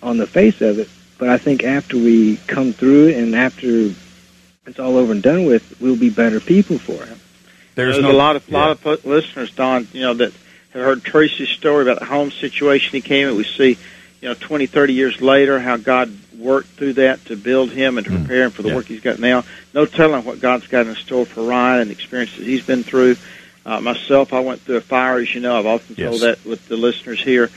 on 0.00 0.16
the 0.16 0.26
face 0.26 0.60
of 0.60 0.78
it, 0.78 0.88
but 1.22 1.28
I 1.28 1.38
think 1.38 1.62
after 1.62 1.96
we 1.96 2.36
come 2.48 2.72
through 2.72 3.10
it 3.10 3.16
and 3.16 3.36
after 3.36 3.94
it's 4.66 4.80
all 4.80 4.96
over 4.96 5.12
and 5.12 5.22
done 5.22 5.44
with, 5.44 5.80
we'll 5.80 5.94
be 5.96 6.10
better 6.10 6.40
people 6.40 6.78
for 6.78 6.94
it. 6.94 7.16
There's, 7.76 7.94
There's 7.94 8.00
no, 8.00 8.10
a 8.10 8.12
lot 8.12 8.34
of 8.34 8.48
yeah. 8.48 8.58
lot 8.58 8.84
of 8.84 9.04
listeners, 9.04 9.52
Don, 9.52 9.86
you 9.92 10.00
know 10.00 10.14
that 10.14 10.32
have 10.72 10.82
heard 10.82 11.04
Tracy's 11.04 11.50
story 11.50 11.84
about 11.84 12.00
the 12.00 12.06
home 12.06 12.32
situation 12.32 12.90
he 12.90 13.02
came 13.02 13.28
in. 13.28 13.36
We 13.36 13.44
see, 13.44 13.78
you 14.20 14.30
know, 14.30 14.34
20, 14.34 14.66
30 14.66 14.94
years 14.94 15.20
later 15.20 15.60
how 15.60 15.76
God 15.76 16.12
worked 16.36 16.70
through 16.70 16.94
that 16.94 17.24
to 17.26 17.36
build 17.36 17.70
him 17.70 17.98
and 17.98 18.04
to 18.04 18.12
mm. 18.12 18.18
prepare 18.18 18.42
him 18.42 18.50
for 18.50 18.62
the 18.62 18.70
yeah. 18.70 18.74
work 18.74 18.86
he's 18.86 19.00
got 19.00 19.20
now. 19.20 19.44
No 19.72 19.86
telling 19.86 20.24
what 20.24 20.40
God's 20.40 20.66
got 20.66 20.88
in 20.88 20.96
store 20.96 21.24
for 21.24 21.44
Ryan 21.44 21.82
and 21.82 21.90
the 21.90 21.94
experiences 21.94 22.44
he's 22.44 22.66
been 22.66 22.82
through. 22.82 23.14
Uh, 23.64 23.80
myself, 23.80 24.32
I 24.32 24.40
went 24.40 24.62
through 24.62 24.78
a 24.78 24.80
fire, 24.80 25.18
as 25.18 25.32
you 25.32 25.40
know. 25.40 25.56
I've 25.56 25.66
often 25.66 25.94
yes. 25.96 26.08
told 26.08 26.22
that 26.22 26.44
with 26.44 26.66
the 26.66 26.76
listeners 26.76 27.22
here. 27.22 27.48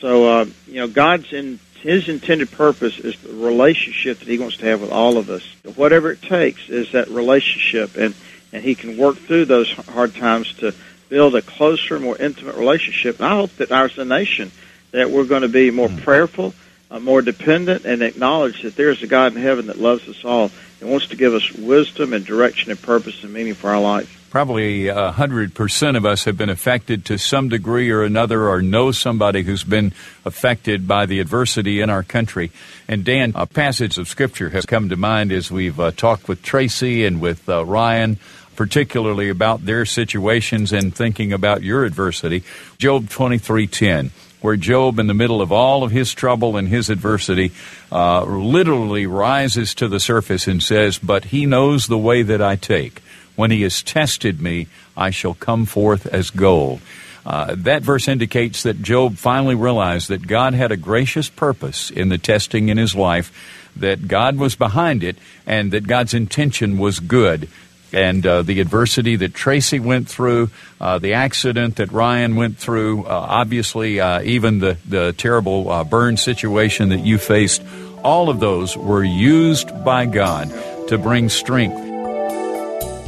So, 0.00 0.28
uh, 0.28 0.44
you 0.68 0.76
know, 0.76 0.86
God's 0.86 1.32
in 1.32 1.58
his 1.82 2.08
intended 2.08 2.50
purpose 2.50 2.98
is 2.98 3.20
the 3.20 3.32
relationship 3.32 4.18
that 4.18 4.28
he 4.28 4.38
wants 4.38 4.56
to 4.58 4.66
have 4.66 4.80
with 4.80 4.90
all 4.90 5.16
of 5.16 5.30
us. 5.30 5.44
Whatever 5.76 6.12
it 6.12 6.22
takes 6.22 6.68
is 6.68 6.92
that 6.92 7.08
relationship, 7.08 7.96
and 7.96 8.14
and 8.52 8.62
he 8.62 8.74
can 8.74 8.96
work 8.96 9.16
through 9.16 9.44
those 9.44 9.70
hard 9.70 10.14
times 10.14 10.52
to 10.54 10.74
build 11.08 11.34
a 11.34 11.42
closer, 11.42 11.98
more 12.00 12.16
intimate 12.16 12.56
relationship. 12.56 13.16
And 13.18 13.26
I 13.26 13.36
hope 13.36 13.54
that 13.56 13.70
as 13.70 13.96
a 13.98 14.04
nation 14.04 14.50
that 14.90 15.10
we're 15.10 15.24
going 15.24 15.42
to 15.42 15.48
be 15.48 15.70
more 15.70 15.88
mm. 15.88 16.02
prayerful 16.02 16.54
uh, 16.90 17.00
more 17.00 17.22
dependent 17.22 17.84
and 17.84 18.02
acknowledge 18.02 18.62
that 18.62 18.76
there 18.76 18.90
is 18.90 19.02
a 19.02 19.06
God 19.06 19.34
in 19.34 19.42
heaven 19.42 19.66
that 19.66 19.78
loves 19.78 20.08
us 20.08 20.24
all 20.24 20.50
and 20.80 20.90
wants 20.90 21.08
to 21.08 21.16
give 21.16 21.34
us 21.34 21.52
wisdom 21.52 22.12
and 22.12 22.24
direction 22.24 22.70
and 22.70 22.80
purpose 22.80 23.22
and 23.22 23.32
meaning 23.32 23.54
for 23.54 23.70
our 23.70 23.80
life. 23.80 24.17
Probably 24.30 24.88
a 24.88 25.12
hundred 25.12 25.54
percent 25.54 25.96
of 25.96 26.04
us 26.04 26.24
have 26.24 26.36
been 26.36 26.50
affected 26.50 27.06
to 27.06 27.18
some 27.18 27.48
degree 27.48 27.90
or 27.90 28.02
another, 28.02 28.48
or 28.48 28.60
know 28.60 28.92
somebody 28.92 29.42
who's 29.42 29.64
been 29.64 29.92
affected 30.24 30.86
by 30.86 31.06
the 31.06 31.20
adversity 31.20 31.80
in 31.80 31.88
our 31.88 32.02
country. 32.02 32.50
And 32.86 33.04
Dan, 33.04 33.32
a 33.34 33.46
passage 33.46 33.96
of 33.96 34.06
scripture 34.06 34.50
has 34.50 34.66
come 34.66 34.90
to 34.90 34.96
mind 34.96 35.32
as 35.32 35.50
we've 35.50 35.80
uh, 35.80 35.92
talked 35.92 36.28
with 36.28 36.42
Tracy 36.42 37.06
and 37.06 37.20
with 37.20 37.48
uh, 37.48 37.64
Ryan 37.64 38.18
particularly 38.54 39.28
about 39.28 39.64
their 39.64 39.86
situations 39.86 40.72
and 40.72 40.92
thinking 40.92 41.32
about 41.32 41.62
your 41.62 41.84
adversity. 41.84 42.42
Job 42.76 43.08
23:10 43.08 44.10
where 44.40 44.56
Job, 44.56 44.98
in 44.98 45.06
the 45.08 45.14
middle 45.14 45.42
of 45.42 45.50
all 45.50 45.82
of 45.82 45.90
his 45.90 46.14
trouble 46.14 46.56
and 46.56 46.68
his 46.68 46.90
adversity, 46.90 47.52
uh, 47.90 48.22
literally 48.24 49.06
rises 49.06 49.74
to 49.74 49.88
the 49.88 49.98
surface 49.98 50.46
and 50.46 50.62
says, 50.62 50.98
But 50.98 51.26
he 51.26 51.46
knows 51.46 51.86
the 51.86 51.98
way 51.98 52.22
that 52.22 52.40
I 52.40 52.56
take. 52.56 53.02
When 53.38 53.52
he 53.52 53.62
has 53.62 53.84
tested 53.84 54.40
me, 54.40 54.66
I 54.96 55.10
shall 55.10 55.34
come 55.34 55.64
forth 55.64 56.08
as 56.08 56.30
gold. 56.30 56.80
Uh, 57.24 57.54
that 57.58 57.82
verse 57.82 58.08
indicates 58.08 58.64
that 58.64 58.82
Job 58.82 59.16
finally 59.16 59.54
realized 59.54 60.08
that 60.08 60.26
God 60.26 60.54
had 60.54 60.72
a 60.72 60.76
gracious 60.76 61.28
purpose 61.28 61.88
in 61.88 62.08
the 62.08 62.18
testing 62.18 62.68
in 62.68 62.78
his 62.78 62.96
life, 62.96 63.30
that 63.76 64.08
God 64.08 64.38
was 64.38 64.56
behind 64.56 65.04
it, 65.04 65.16
and 65.46 65.70
that 65.70 65.86
God's 65.86 66.14
intention 66.14 66.78
was 66.78 66.98
good 66.98 67.48
and 67.92 68.26
uh, 68.26 68.42
the 68.42 68.60
adversity 68.60 69.14
that 69.14 69.34
Tracy 69.34 69.78
went 69.78 70.08
through, 70.08 70.50
uh, 70.80 70.98
the 70.98 71.14
accident 71.14 71.76
that 71.76 71.92
Ryan 71.92 72.34
went 72.34 72.58
through, 72.58 73.04
uh, 73.04 73.08
obviously, 73.08 74.00
uh, 74.00 74.20
even 74.22 74.58
the, 74.58 74.78
the 74.84 75.12
terrible 75.12 75.70
uh, 75.70 75.84
burn 75.84 76.16
situation 76.16 76.88
that 76.88 77.06
you 77.06 77.18
faced, 77.18 77.62
all 78.02 78.30
of 78.30 78.40
those 78.40 78.76
were 78.76 79.04
used 79.04 79.84
by 79.84 80.06
God 80.06 80.50
to 80.88 80.98
bring 80.98 81.28
strength. 81.28 81.87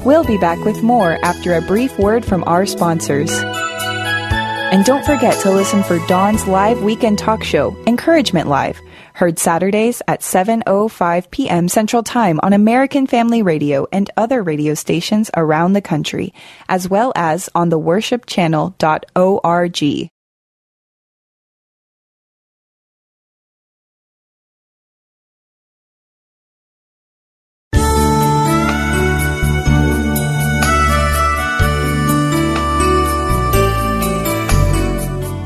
We'll 0.04 0.24
be 0.24 0.38
back 0.38 0.64
with 0.64 0.82
more 0.82 1.22
after 1.24 1.54
a 1.54 1.62
brief 1.62 1.98
word 1.98 2.24
from 2.24 2.44
our 2.46 2.66
sponsors. 2.66 3.30
And 3.32 4.84
don't 4.84 5.04
forget 5.04 5.40
to 5.42 5.50
listen 5.50 5.82
for 5.82 5.98
Don's 6.06 6.46
live 6.46 6.82
weekend 6.82 7.18
talk 7.18 7.42
show, 7.42 7.76
Encouragement 7.86 8.48
Live 8.48 8.80
Heard 9.14 9.38
Saturdays 9.38 10.02
at 10.08 10.20
7:05 10.20 11.30
p.m. 11.30 11.68
Central 11.68 12.02
Time 12.02 12.40
on 12.42 12.54
American 12.54 13.06
Family 13.06 13.42
Radio 13.42 13.86
and 13.92 14.10
other 14.16 14.42
radio 14.42 14.72
stations 14.74 15.30
around 15.36 15.74
the 15.74 15.82
country, 15.82 16.32
as 16.70 16.88
well 16.88 17.12
as 17.14 17.50
on 17.54 17.68
the 17.68 17.78
worshipchannel.org. 17.78 20.10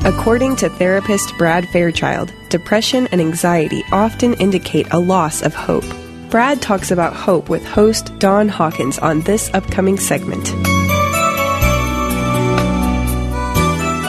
According 0.05 0.57
to 0.57 0.69
therapist 0.69 1.35
Brad 1.35 1.67
Fairchild, 1.69 2.31
depression 2.49 3.07
and 3.07 3.19
anxiety 3.19 3.83
often 3.91 4.35
indicate 4.35 4.85
a 4.91 4.99
loss 4.99 5.41
of 5.41 5.55
hope. 5.55 5.83
Brad 6.29 6.61
talks 6.61 6.91
about 6.91 7.13
hope 7.15 7.49
with 7.49 7.65
host 7.65 8.15
Don 8.19 8.47
Hawkins 8.47 8.99
on 8.99 9.21
this 9.21 9.51
upcoming 9.55 9.97
segment. 9.97 10.45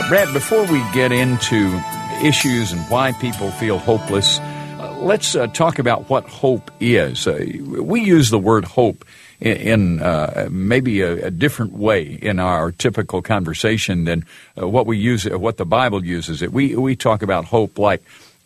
Brad, 0.08 0.30
before 0.34 0.66
we 0.66 0.84
get 0.92 1.12
into 1.12 1.80
issues 2.22 2.72
and 2.72 2.80
why 2.90 3.12
people 3.12 3.50
feel 3.52 3.78
hopeless, 3.78 4.38
uh, 4.38 4.94
let's 5.00 5.34
uh, 5.34 5.46
talk 5.46 5.78
about 5.78 6.10
what 6.10 6.28
hope 6.28 6.70
is. 6.78 7.26
Uh, 7.26 7.42
we 7.80 8.02
use 8.02 8.28
the 8.28 8.38
word 8.38 8.66
hope 8.66 9.02
in, 9.40 10.00
uh, 10.00 10.48
maybe 10.50 11.00
a, 11.02 11.26
a, 11.26 11.30
different 11.30 11.72
way 11.72 12.04
in 12.04 12.38
our 12.38 12.72
typical 12.72 13.22
conversation 13.22 14.04
than 14.04 14.24
uh, 14.60 14.66
what 14.66 14.86
we 14.86 14.96
use, 14.96 15.26
uh, 15.26 15.38
what 15.38 15.56
the 15.56 15.66
Bible 15.66 16.04
uses 16.04 16.42
it. 16.42 16.52
We 16.52 16.74
we 16.74 16.96
talk 16.96 17.22
about 17.22 17.44
hope 17.44 17.78
like 17.78 18.02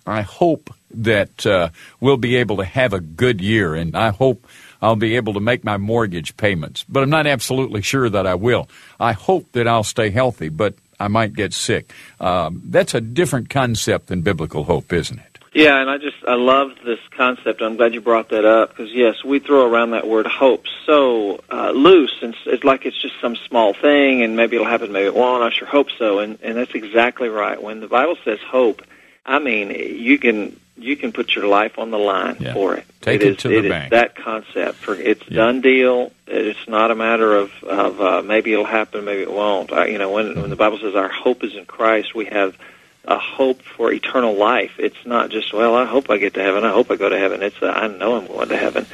I 0.07 0.23
hope 0.23 0.75
that 0.93 1.47
uh, 1.47 1.69
we'll 2.01 2.17
be 2.17 2.37
able 2.37 2.57
to 2.57 2.65
have 2.65 2.93
a 2.93 3.01
good 3.01 3.41
year, 3.41 3.75
and 3.75 3.97
I 3.97 4.11
hope 4.11 4.47
I'll 4.83 4.97
be 4.97 5.17
able 5.17 5.35
to 5.35 5.41
make 5.41 5.63
my 5.63 5.77
mortgage 5.77 6.37
payments. 6.37 6.85
But 6.89 7.03
I'm 7.03 7.11
not 7.11 7.27
absolutely 7.27 7.83
sure 7.83 8.09
that 8.09 8.27
I 8.27 8.35
will. 8.35 8.69
I 8.99 9.13
hope 9.13 9.53
that 9.53 9.69
I'll 9.69 9.85
stay 9.85 10.11
healthy, 10.11 10.49
but 10.49 10.75
I 10.99 11.09
might 11.09 11.35
get 11.35 11.53
sick. 11.53 11.93
Um, 12.19 12.63
that's 12.65 12.95
a 12.95 13.01
different 13.01 13.51
concept 13.51 14.09
than 14.09 14.23
biblical 14.23 14.65
hope, 14.65 14.93
isn't 14.93 15.19
it? 15.19 15.30
Yeah, 15.53 15.81
and 15.81 15.91
I 15.91 15.99
just 15.99 16.17
I 16.27 16.35
love 16.35 16.73
this 16.85 17.01
concept. 17.17 17.61
I'm 17.61 17.77
glad 17.77 17.93
you 17.93 18.01
brought 18.01 18.29
that 18.29 18.45
up 18.45 18.71
because 18.71 18.93
yes, 18.93 19.25
we 19.25 19.41
throw 19.41 19.69
around 19.69 19.91
that 19.91 20.07
word 20.07 20.27
hope 20.27 20.67
so 20.87 21.43
uh, 21.51 21.73
loose, 21.73 22.17
and 22.23 22.37
it's 22.47 22.63
like 22.63 22.87
it's 22.87 23.01
just 23.01 23.15
some 23.21 23.35
small 23.35 23.75
thing, 23.75 24.23
and 24.23 24.37
maybe 24.37 24.57
it'll 24.57 24.69
happen, 24.69 24.93
maybe 24.93 25.07
it 25.07 25.15
won't. 25.15 25.43
I 25.43 25.51
sure 25.51 25.67
hope 25.67 25.89
so, 25.99 26.21
and 26.21 26.39
and 26.43 26.57
that's 26.57 26.75
exactly 26.75 27.29
right. 27.29 27.61
When 27.61 27.81
the 27.81 27.89
Bible 27.89 28.17
says 28.25 28.39
hope, 28.47 28.83
I 29.27 29.41
mean 29.41 29.71
you 29.71 30.19
can 30.19 30.59
you 30.77 30.97
can 30.97 31.11
put 31.11 31.35
your 31.35 31.47
life 31.47 31.81
on 31.81 31.91
the 31.91 31.99
line 31.99 32.37
yeah. 32.39 32.55
for 32.55 32.77
it. 32.77 32.87
Take 33.01 33.21
it, 33.21 33.27
it 33.27 33.31
is, 33.31 33.37
to 33.39 33.49
the 33.49 33.67
it 33.67 33.69
bank. 33.69 33.85
Is 33.87 33.91
that 33.91 34.15
concept 34.15 34.79
for 34.79 34.95
it's 34.95 35.29
yeah. 35.29 35.37
done 35.37 35.63
deal. 35.63 36.13
It's 36.29 36.69
not 36.69 36.93
a 36.93 36.95
matter 36.95 37.35
of 37.35 37.51
of 37.65 38.01
uh, 38.01 38.23
maybe 38.23 38.53
it'll 38.53 38.65
happen, 38.65 39.05
maybe 39.05 39.23
it 39.23 39.33
won't. 39.33 39.73
Uh, 39.73 39.83
you 39.83 39.99
know, 39.99 40.11
when 40.11 40.41
when 40.41 40.51
the 40.51 40.57
Bible 40.57 40.79
says 40.79 40.95
our 40.95 41.09
hope 41.09 41.43
is 41.43 41.57
in 41.57 41.67
Christ, 41.67 42.15
we 42.15 42.27
have 42.27 42.57
a 43.05 43.19
hope 43.19 43.63
for 43.63 43.93
eternal 43.93 44.35
life. 44.35 44.73
It's 44.79 45.07
not 45.07 45.31
just 45.31 45.53
well, 45.53 45.75
I 45.75 45.85
hope 45.85 46.11
I 46.11 46.19
get 46.19 46.35
to 46.35 46.43
heaven. 46.43 46.65
I 46.65 46.71
hope 46.71 46.91
I 46.91 46.97
go 46.97 47.09
to 47.09 47.19
heaven. 47.19 47.43
It's 47.43 47.61
a, 47.63 47.67
I 47.67 47.87
know 47.89 48.17
I'm 48.17 48.27
going 48.27 48.49
to 48.49 48.57
heaven. 48.57 48.87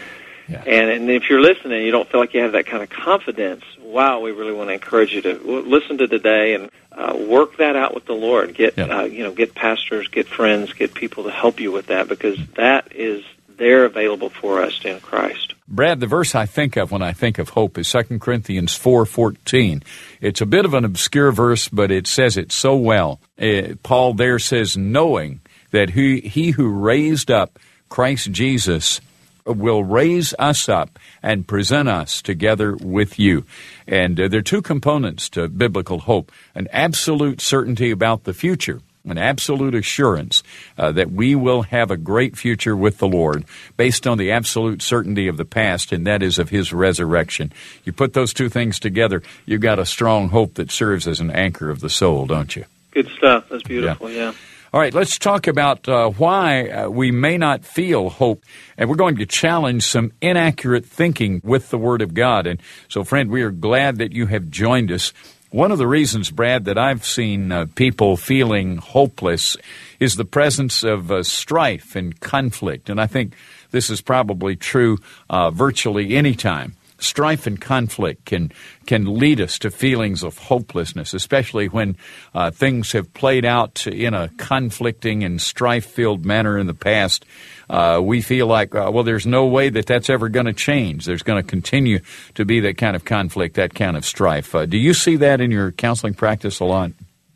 Yeah. 0.49 0.63
And 0.65 0.91
and 0.91 1.11
if 1.11 1.29
you're 1.29 1.41
listening, 1.41 1.85
you 1.85 1.91
don't 1.91 2.09
feel 2.09 2.21
like 2.21 2.33
you 2.35 2.41
have 2.43 2.53
that 2.53 2.67
kind 2.67 2.83
of 2.83 2.91
confidence. 2.91 3.65
Wow, 3.81 4.21
we 4.21 4.31
really 4.31 4.53
want 4.53 4.69
to 4.69 4.75
encourage 4.75 5.13
you 5.13 5.23
to 5.23 5.35
listen 5.35 5.99
to 5.99 6.07
today 6.07 6.55
and 6.55 6.71
uh, 6.93 7.17
work 7.17 7.57
that 7.57 7.75
out 7.75 7.95
with 7.95 8.05
the 8.07 8.15
Lord. 8.15 8.55
Get 8.55 8.79
yeah. 8.79 8.85
uh, 8.85 9.05
you 9.05 9.25
know, 9.25 9.33
get 9.33 9.55
pastors, 9.55 10.09
get 10.09 10.29
friends, 10.29 10.73
get 10.73 10.95
people 10.95 11.25
to 11.25 11.31
help 11.31 11.59
you 11.61 11.73
with 11.73 11.87
that 11.87 12.09
because 12.09 12.39
that 12.55 12.95
is 12.95 13.25
they're 13.57 13.85
available 13.85 14.31
for 14.31 14.63
us 14.63 14.85
in 14.85 15.01
Christ. 15.01 15.55
Brad, 15.69 15.99
the 15.99 16.07
verse 16.07 16.37
I 16.37 16.47
think 16.47 16.77
of 16.77 16.93
when 16.93 17.03
I 17.03 17.13
think 17.13 17.39
of 17.39 17.51
hope 17.51 17.77
is 17.77 17.89
2 17.89 18.21
Corinthians 18.21 18.79
4:14. 18.79 19.83
It's 20.21 20.41
a 20.41 20.47
bit 20.47 20.65
of 20.65 20.75
an 20.75 20.85
obscure 20.85 21.33
verse, 21.33 21.69
but 21.69 21.91
it 21.91 22.07
says 22.07 22.37
it 22.37 22.53
so 22.53 22.77
well. 22.77 23.21
Uh, 23.41 23.75
Paul 23.83 24.15
there 24.15 24.39
says 24.39 24.77
knowing 24.77 25.41
that 25.73 25.91
he, 25.91 26.21
he 26.21 26.53
who 26.53 26.69
raised 26.69 27.33
up 27.33 27.59
Christ 27.89 28.31
Jesus 28.31 29.01
will 29.45 29.83
raise 29.83 30.35
us 30.39 30.69
up 30.69 30.99
and 31.23 31.47
present 31.49 31.89
us 31.89 32.23
together 32.23 32.77
with 32.77 33.19
you. 33.19 33.45
And 33.87 34.19
uh, 34.21 34.29
there 34.29 34.41
are 34.41 34.43
two 34.43 34.63
components 34.63 35.29
to 35.31 35.49
biblical 35.49 36.01
hope 36.01 36.31
an 36.55 36.69
absolute 36.73 37.41
certainty 37.41 37.91
about 37.91 38.25
the 38.25 38.35
future 38.35 38.81
an 39.11 39.19
absolute 39.19 39.75
assurance 39.75 40.43
uh, 40.79 40.93
that 40.93 41.11
we 41.11 41.35
will 41.35 41.63
have 41.63 41.91
a 41.91 41.97
great 41.97 42.37
future 42.37 42.77
with 42.77 42.99
the 42.99 43.09
Lord 43.09 43.45
based 43.77 44.07
on 44.07 44.19
the 44.19 44.33
absolute 44.33 44.83
certainty 44.83 45.29
of 45.29 45.37
the 45.37 45.45
past, 45.45 45.93
and 45.93 46.07
that 46.07 46.23
is 46.23 46.39
of 46.39 46.51
His 46.51 46.73
resurrection. 46.73 47.53
You 47.85 47.93
put 47.93 48.13
those 48.13 48.35
two 48.35 48.49
things 48.49 48.79
together, 48.79 49.23
you've 49.45 49.61
got 49.61 49.79
a 49.79 49.87
strong 49.87 50.29
hope 50.29 50.55
that 50.55 50.71
serves 50.71 51.07
as 51.07 51.21
an 51.21 51.31
anchor 51.31 51.71
of 51.71 51.81
the 51.81 51.91
soul, 51.91 52.27
don't 52.27 52.55
you? 52.55 52.65
Good 52.93 53.09
stuff. 53.17 53.49
That's 53.51 53.63
beautiful, 53.63 54.11
yeah. 54.11 54.17
yeah. 54.17 54.33
All 54.77 54.81
right, 54.81 54.93
let's 54.93 55.19
talk 55.19 55.47
about 55.47 55.89
uh, 55.89 56.11
why 56.11 56.69
uh, 56.69 56.89
we 56.91 57.11
may 57.11 57.39
not 57.39 57.65
feel 57.65 58.11
hope. 58.11 58.45
And 58.77 58.91
we're 58.91 58.97
going 58.97 59.17
to 59.17 59.25
challenge 59.25 59.85
some 59.85 60.13
inaccurate 60.21 60.85
thinking 60.85 61.41
with 61.43 61.71
the 61.71 61.79
Word 61.79 62.03
of 62.03 62.13
God. 62.13 62.47
And 62.47 62.61
so, 62.89 63.03
friend, 63.03 63.31
we 63.31 63.41
are 63.41 63.51
glad 63.51 63.97
that 63.99 64.13
you 64.13 64.27
have 64.27 64.51
joined 64.51 64.93
us. 64.93 65.15
One 65.51 65.71
of 65.71 65.79
the 65.79 65.87
reasons, 65.87 66.31
Brad, 66.31 66.65
that 66.65 66.77
I've 66.77 67.05
seen 67.05 67.53
uh, 67.53 67.67
people 67.77 68.17
feeling 68.17 68.79
hopeless 68.79 69.57
is 70.01 70.17
the 70.17 70.25
presence 70.25 70.83
of 70.83 71.13
uh, 71.13 71.23
strife 71.23 71.95
and 71.95 72.19
conflict. 72.19 72.91
And 72.91 73.01
I 73.01 73.07
think 73.07 73.35
this 73.71 73.89
is 73.89 74.01
probably 74.01 74.57
true 74.57 74.99
uh, 75.31 75.53
virtually 75.53 76.17
any 76.17 76.35
time. 76.35 76.75
Strife 76.99 77.47
and 77.47 77.61
conflict 77.61 78.25
can 78.25 78.53
can 78.87 79.19
lead 79.19 79.41
us 79.41 79.59
to 79.59 79.71
feelings 79.71 80.23
of 80.23 80.39
hopelessness, 80.39 81.13
especially 81.13 81.69
when 81.69 81.97
uh, 82.35 82.51
things 82.51 82.93
have 82.93 83.13
played 83.15 83.45
out 83.45 83.87
in 83.87 84.15
a 84.15 84.29
conflicting 84.37 85.25
and 85.25 85.41
strife 85.41 85.87
filled 85.87 86.25
manner 86.25 86.59
in 86.59 86.67
the 86.67 86.75
past 86.75 87.25
uh, 87.69 88.01
we 88.03 88.21
feel 88.21 88.47
like, 88.47 88.75
uh, 88.75 88.91
well, 88.93 89.05
there's 89.05 89.27
no 89.27 89.47
way 89.47 89.69
that 89.69 89.87
that's 89.87 90.09
ever 90.09 90.29
going 90.29 90.47
to 90.47 90.53
change. 90.53 91.05
There's 91.05 91.23
going 91.23 91.43
to 91.43 91.49
continue 91.49 92.01
to 92.35 92.45
be 92.45 92.61
that 92.61 92.79
kind 92.79 92.95
of 92.95 93.05
conflict, 93.05 93.57
that 93.57 93.75
kind 93.75 93.97
of 93.97 94.05
strife. 94.05 94.55
Uh, 94.55 94.67
do 94.67 94.79
you 94.79 94.95
see 94.95 95.17
that 95.17 95.41
in 95.41 95.51
your 95.51 95.73
counseling 95.73 96.15
practice 96.15 96.61
a 96.61 96.65
lot? 96.65 96.93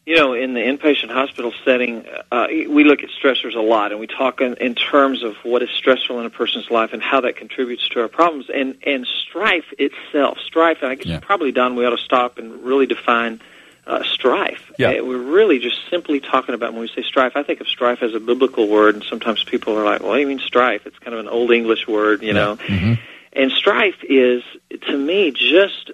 You 0.06 0.16
know, 0.16 0.32
in 0.32 0.54
the 0.54 0.60
inpatient 0.60 1.10
hospital 1.10 1.52
setting, 1.64 2.06
uh, 2.32 2.46
we 2.48 2.84
look 2.84 3.02
at 3.02 3.10
stressors 3.10 3.54
a 3.54 3.60
lot, 3.60 3.92
and 3.92 4.00
we 4.00 4.06
talk 4.06 4.40
in, 4.40 4.54
in 4.54 4.74
terms 4.74 5.22
of 5.22 5.36
what 5.42 5.62
is 5.62 5.68
stressful 5.70 6.18
in 6.18 6.26
a 6.26 6.30
person's 6.30 6.70
life 6.70 6.92
and 6.92 7.02
how 7.02 7.20
that 7.20 7.36
contributes 7.36 7.86
to 7.90 8.00
our 8.00 8.08
problems. 8.08 8.46
And 8.52 8.76
and 8.84 9.06
strife 9.06 9.66
itself, 9.78 10.38
strife. 10.38 10.78
I 10.82 10.94
guess 10.94 11.06
yeah. 11.06 11.20
probably 11.20 11.52
Don, 11.52 11.76
we 11.76 11.84
ought 11.84 11.96
to 11.96 12.02
stop 12.02 12.38
and 12.38 12.64
really 12.64 12.86
define 12.86 13.40
uh, 13.86 14.02
strife. 14.04 14.72
Yeah. 14.78 14.90
Uh, 14.90 15.04
we're 15.04 15.18
really 15.18 15.58
just 15.58 15.78
simply 15.90 16.20
talking 16.20 16.54
about 16.54 16.72
when 16.72 16.80
we 16.80 16.88
say 16.88 17.02
strife. 17.02 17.32
I 17.36 17.42
think 17.42 17.60
of 17.60 17.68
strife 17.68 18.02
as 18.02 18.14
a 18.14 18.20
biblical 18.20 18.68
word, 18.68 18.94
and 18.94 19.04
sometimes 19.04 19.44
people 19.44 19.76
are 19.76 19.84
like, 19.84 20.00
"Well, 20.00 20.10
what 20.10 20.16
do 20.16 20.22
you 20.22 20.28
mean 20.28 20.40
strife?" 20.40 20.86
It's 20.86 20.98
kind 20.98 21.14
of 21.14 21.20
an 21.20 21.28
old 21.28 21.52
English 21.52 21.86
word, 21.86 22.22
you 22.22 22.28
yeah. 22.28 22.32
know. 22.32 22.56
Mm-hmm. 22.56 22.94
And 23.32 23.52
strife 23.52 24.02
is, 24.02 24.42
to 24.88 24.96
me, 24.96 25.30
just 25.30 25.92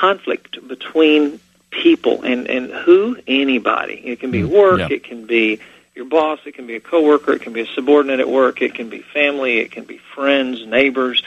conflict 0.00 0.66
between 0.66 1.38
people 1.70 2.22
and 2.22 2.48
and 2.48 2.70
who 2.70 3.16
anybody. 3.26 3.94
It 3.94 4.20
can 4.20 4.30
be 4.30 4.42
mm-hmm. 4.42 4.54
work. 4.54 4.78
Yeah. 4.80 4.96
It 4.96 5.04
can 5.04 5.26
be 5.26 5.60
your 5.94 6.06
boss. 6.06 6.40
It 6.46 6.54
can 6.54 6.66
be 6.66 6.76
a 6.76 6.80
coworker. 6.80 7.32
It 7.32 7.42
can 7.42 7.52
be 7.52 7.62
a 7.62 7.66
subordinate 7.66 8.20
at 8.20 8.28
work. 8.28 8.62
It 8.62 8.74
can 8.74 8.88
be 8.88 9.00
family. 9.00 9.58
It 9.58 9.72
can 9.72 9.84
be 9.84 9.98
friends, 9.98 10.64
neighbors. 10.66 11.22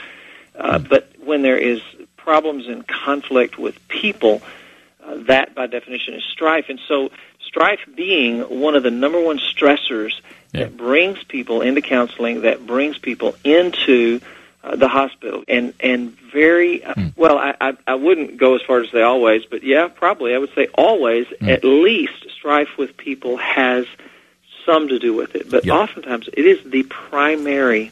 Uh, 0.54 0.78
mm-hmm. 0.78 0.88
But 0.88 1.12
when 1.22 1.42
there 1.42 1.58
is 1.58 1.80
problems 2.16 2.68
and 2.68 2.86
conflict 2.86 3.58
with 3.58 3.76
people 3.88 4.42
uh, 5.04 5.16
that, 5.24 5.54
by 5.54 5.66
definition, 5.66 6.14
is 6.14 6.24
strife. 6.24 6.66
And 6.68 6.80
so, 6.86 7.10
strife 7.40 7.80
being 7.94 8.40
one 8.40 8.74
of 8.74 8.82
the 8.82 8.90
number 8.90 9.20
one 9.20 9.38
stressors 9.38 10.20
yeah. 10.52 10.64
that 10.64 10.76
brings 10.76 11.22
people 11.24 11.60
into 11.60 11.82
counseling, 11.82 12.42
that 12.42 12.66
brings 12.66 12.98
people 12.98 13.34
into 13.44 14.20
uh, 14.64 14.76
the 14.76 14.88
hospital, 14.88 15.44
and 15.48 15.74
and 15.80 16.10
very 16.32 16.80
mm. 16.80 17.12
well. 17.16 17.38
I, 17.38 17.54
I 17.60 17.76
I 17.86 17.94
wouldn't 17.94 18.38
go 18.38 18.54
as 18.54 18.62
far 18.62 18.80
as 18.80 18.90
say 18.90 19.02
always, 19.02 19.44
but 19.44 19.62
yeah, 19.62 19.88
probably 19.88 20.34
I 20.34 20.38
would 20.38 20.54
say 20.54 20.68
always. 20.74 21.26
Mm. 21.26 21.48
At 21.48 21.64
least 21.64 22.30
strife 22.30 22.78
with 22.78 22.96
people 22.96 23.36
has 23.36 23.86
some 24.64 24.88
to 24.88 24.98
do 24.98 25.14
with 25.14 25.34
it, 25.34 25.50
but 25.50 25.64
yeah. 25.64 25.74
oftentimes 25.74 26.28
it 26.32 26.46
is 26.46 26.62
the 26.64 26.84
primary 26.84 27.90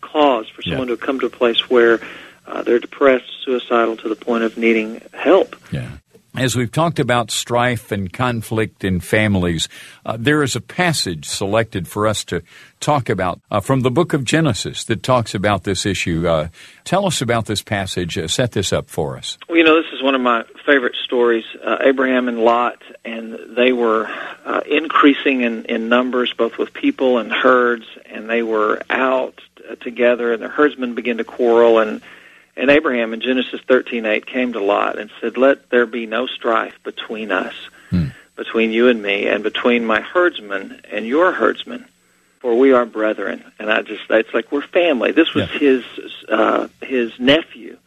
cause 0.00 0.48
for 0.48 0.62
someone 0.62 0.88
yeah. 0.88 0.96
to 0.96 1.00
come 1.00 1.20
to 1.20 1.26
a 1.26 1.30
place 1.30 1.70
where 1.70 2.00
uh, 2.46 2.62
they're 2.62 2.80
depressed, 2.80 3.30
suicidal, 3.44 3.96
to 3.98 4.08
the 4.08 4.16
point 4.16 4.42
of 4.42 4.56
needing 4.56 5.00
help. 5.12 5.54
Yeah. 5.70 5.88
As 6.40 6.56
we've 6.56 6.72
talked 6.72 6.98
about 6.98 7.30
strife 7.30 7.92
and 7.92 8.10
conflict 8.10 8.82
in 8.82 9.00
families, 9.00 9.68
uh, 10.06 10.16
there 10.18 10.42
is 10.42 10.56
a 10.56 10.60
passage 10.62 11.26
selected 11.26 11.86
for 11.86 12.06
us 12.06 12.24
to 12.24 12.40
talk 12.80 13.10
about 13.10 13.42
uh, 13.50 13.60
from 13.60 13.82
the 13.82 13.90
book 13.90 14.14
of 14.14 14.24
Genesis 14.24 14.84
that 14.84 15.02
talks 15.02 15.34
about 15.34 15.64
this 15.64 15.84
issue. 15.84 16.26
Uh, 16.26 16.48
tell 16.84 17.04
us 17.04 17.20
about 17.20 17.44
this 17.44 17.60
passage. 17.60 18.16
Uh, 18.16 18.26
set 18.26 18.52
this 18.52 18.72
up 18.72 18.88
for 18.88 19.18
us. 19.18 19.36
Well, 19.50 19.58
you 19.58 19.64
know, 19.64 19.82
this 19.82 19.92
is 19.92 20.02
one 20.02 20.14
of 20.14 20.22
my 20.22 20.44
favorite 20.64 20.96
stories. 21.04 21.44
Uh, 21.62 21.76
Abraham 21.82 22.26
and 22.26 22.38
Lot, 22.38 22.80
and 23.04 23.38
they 23.54 23.74
were 23.74 24.06
uh, 24.46 24.62
increasing 24.66 25.42
in, 25.42 25.66
in 25.66 25.90
numbers, 25.90 26.32
both 26.32 26.56
with 26.56 26.72
people 26.72 27.18
and 27.18 27.30
herds, 27.30 27.84
and 28.06 28.30
they 28.30 28.42
were 28.42 28.80
out 28.88 29.38
together, 29.82 30.32
and 30.32 30.42
the 30.42 30.48
herdsmen 30.48 30.94
began 30.94 31.18
to 31.18 31.24
quarrel 31.24 31.80
and 31.80 32.00
and 32.60 32.70
Abraham 32.70 33.14
in 33.14 33.20
Genesis 33.20 33.60
13:8 33.66 34.26
came 34.26 34.52
to 34.52 34.60
Lot 34.60 34.98
and 34.98 35.10
said, 35.20 35.38
"Let 35.38 35.70
there 35.70 35.86
be 35.86 36.06
no 36.06 36.26
strife 36.26 36.78
between 36.84 37.32
us, 37.32 37.54
hmm. 37.88 38.08
between 38.36 38.70
you 38.70 38.88
and 38.88 39.02
me, 39.02 39.26
and 39.26 39.42
between 39.42 39.86
my 39.86 40.00
herdsmen 40.00 40.82
and 40.92 41.06
your 41.06 41.32
herdsmen, 41.32 41.86
for 42.40 42.58
we 42.58 42.72
are 42.72 42.84
brethren." 42.84 43.42
And 43.58 43.72
I 43.72 43.80
just 43.80 44.02
it's 44.10 44.34
like 44.34 44.52
we're 44.52 44.60
family. 44.60 45.12
This 45.12 45.32
was 45.32 45.48
yeah. 45.52 45.58
his 45.58 45.84
uh, 46.28 46.68
his 46.82 47.18
nephew, 47.18 47.78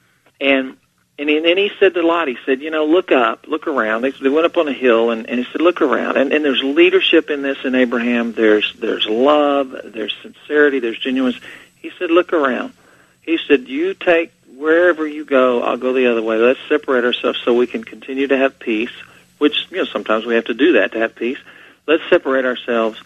and 0.41 0.75
and 1.19 1.29
then 1.29 1.57
he 1.57 1.69
said 1.79 1.93
to 1.93 2.01
Lot, 2.01 2.27
he 2.27 2.37
said, 2.43 2.59
"You 2.59 2.71
know, 2.71 2.85
look 2.85 3.11
up, 3.11 3.47
look 3.47 3.67
around." 3.67 4.01
They, 4.01 4.09
they 4.09 4.29
went 4.29 4.47
up 4.47 4.57
on 4.57 4.67
a 4.67 4.73
hill, 4.73 5.11
and, 5.11 5.29
and 5.29 5.37
he 5.37 5.45
said, 5.51 5.61
"Look 5.61 5.83
around." 5.83 6.17
And, 6.17 6.33
and 6.33 6.43
there's 6.43 6.63
leadership 6.63 7.29
in 7.29 7.43
this 7.43 7.59
in 7.63 7.75
Abraham. 7.75 8.33
There's 8.33 8.73
there's 8.79 9.05
love. 9.05 9.75
There's 9.83 10.15
sincerity. 10.23 10.79
There's 10.79 10.97
genuineness. 10.97 11.39
He 11.75 11.91
said, 11.99 12.09
"Look 12.09 12.33
around." 12.33 12.73
He 13.21 13.37
said, 13.47 13.67
"You 13.67 13.93
take 13.93 14.31
wherever 14.57 15.07
you 15.07 15.25
go, 15.25 15.61
I'll 15.61 15.77
go 15.77 15.93
the 15.93 16.07
other 16.07 16.21
way. 16.21 16.37
Let's 16.37 16.59
separate 16.67 17.05
ourselves 17.05 17.39
so 17.43 17.53
we 17.53 17.67
can 17.67 17.83
continue 17.83 18.27
to 18.27 18.37
have 18.37 18.59
peace, 18.59 18.91
which, 19.37 19.67
you 19.69 19.77
know, 19.77 19.85
sometimes 19.85 20.25
we 20.25 20.35
have 20.35 20.45
to 20.45 20.53
do 20.53 20.73
that 20.73 20.93
to 20.93 20.99
have 20.99 21.15
peace. 21.15 21.39
Let's 21.87 22.03
separate 22.09 22.45
ourselves, 22.45 23.01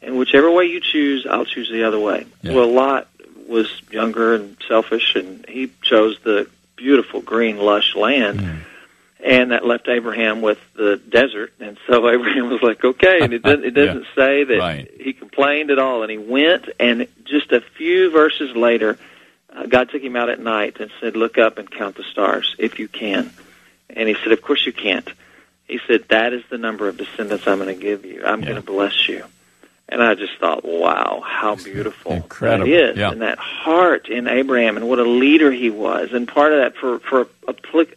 and 0.00 0.18
whichever 0.18 0.50
way 0.50 0.64
you 0.64 0.80
choose, 0.80 1.26
I'll 1.28 1.44
choose 1.44 1.70
the 1.70 1.84
other 1.84 2.00
way. 2.00 2.26
Yeah. 2.42 2.54
Well, 2.54 2.72
Lot 2.72 3.08
was 3.46 3.70
younger 3.90 4.34
and 4.34 4.56
selfish, 4.66 5.14
and 5.14 5.44
he 5.46 5.70
chose 5.82 6.18
the 6.24 6.48
beautiful, 6.76 7.20
green, 7.20 7.58
lush 7.58 7.94
land. 7.94 8.40
Mm. 8.40 8.60
And 9.24 9.52
that 9.52 9.64
left 9.64 9.86
Abraham 9.88 10.40
with 10.40 10.58
the 10.74 10.96
desert, 10.96 11.52
and 11.60 11.78
so 11.86 12.08
Abraham 12.12 12.50
was 12.50 12.60
like, 12.60 12.84
"Okay." 12.84 13.20
And 13.20 13.32
it 13.32 13.42
doesn't, 13.42 13.64
it 13.64 13.70
doesn't 13.74 14.02
yeah. 14.02 14.14
say 14.16 14.44
that 14.44 14.58
right. 14.58 14.90
he 14.98 15.12
complained 15.12 15.70
at 15.70 15.78
all, 15.78 16.02
and 16.02 16.10
he 16.10 16.18
went. 16.18 16.68
And 16.80 17.06
just 17.24 17.52
a 17.52 17.60
few 17.60 18.10
verses 18.10 18.56
later, 18.56 18.98
uh, 19.54 19.66
God 19.66 19.90
took 19.90 20.02
him 20.02 20.16
out 20.16 20.28
at 20.28 20.40
night 20.40 20.78
and 20.80 20.90
said, 21.00 21.16
Look 21.16 21.38
up 21.38 21.58
and 21.58 21.70
count 21.70 21.96
the 21.96 22.04
stars 22.04 22.54
if 22.58 22.78
you 22.78 22.88
can. 22.88 23.30
And 23.90 24.08
he 24.08 24.14
said, 24.22 24.32
Of 24.32 24.42
course 24.42 24.64
you 24.66 24.72
can't. 24.72 25.08
He 25.68 25.80
said, 25.86 26.08
That 26.08 26.32
is 26.32 26.42
the 26.50 26.58
number 26.58 26.88
of 26.88 26.96
descendants 26.96 27.46
I'm 27.46 27.58
going 27.58 27.74
to 27.74 27.80
give 27.80 28.04
you. 28.04 28.24
I'm 28.24 28.40
yeah. 28.40 28.48
going 28.48 28.60
to 28.60 28.66
bless 28.66 29.08
you. 29.08 29.24
And 29.92 30.02
I 30.02 30.14
just 30.14 30.38
thought, 30.40 30.64
wow, 30.64 31.22
how 31.22 31.54
beautiful 31.54 32.12
Incredible. 32.12 32.64
that 32.66 32.90
is. 32.90 32.96
Yeah. 32.96 33.10
And 33.10 33.20
that 33.20 33.38
heart 33.38 34.08
in 34.08 34.26
Abraham 34.26 34.78
and 34.78 34.88
what 34.88 34.98
a 34.98 35.04
leader 35.04 35.52
he 35.52 35.68
was. 35.68 36.14
And 36.14 36.26
part 36.26 36.54
of 36.54 36.60
that 36.60 36.76
for, 36.76 36.98
for 37.00 37.28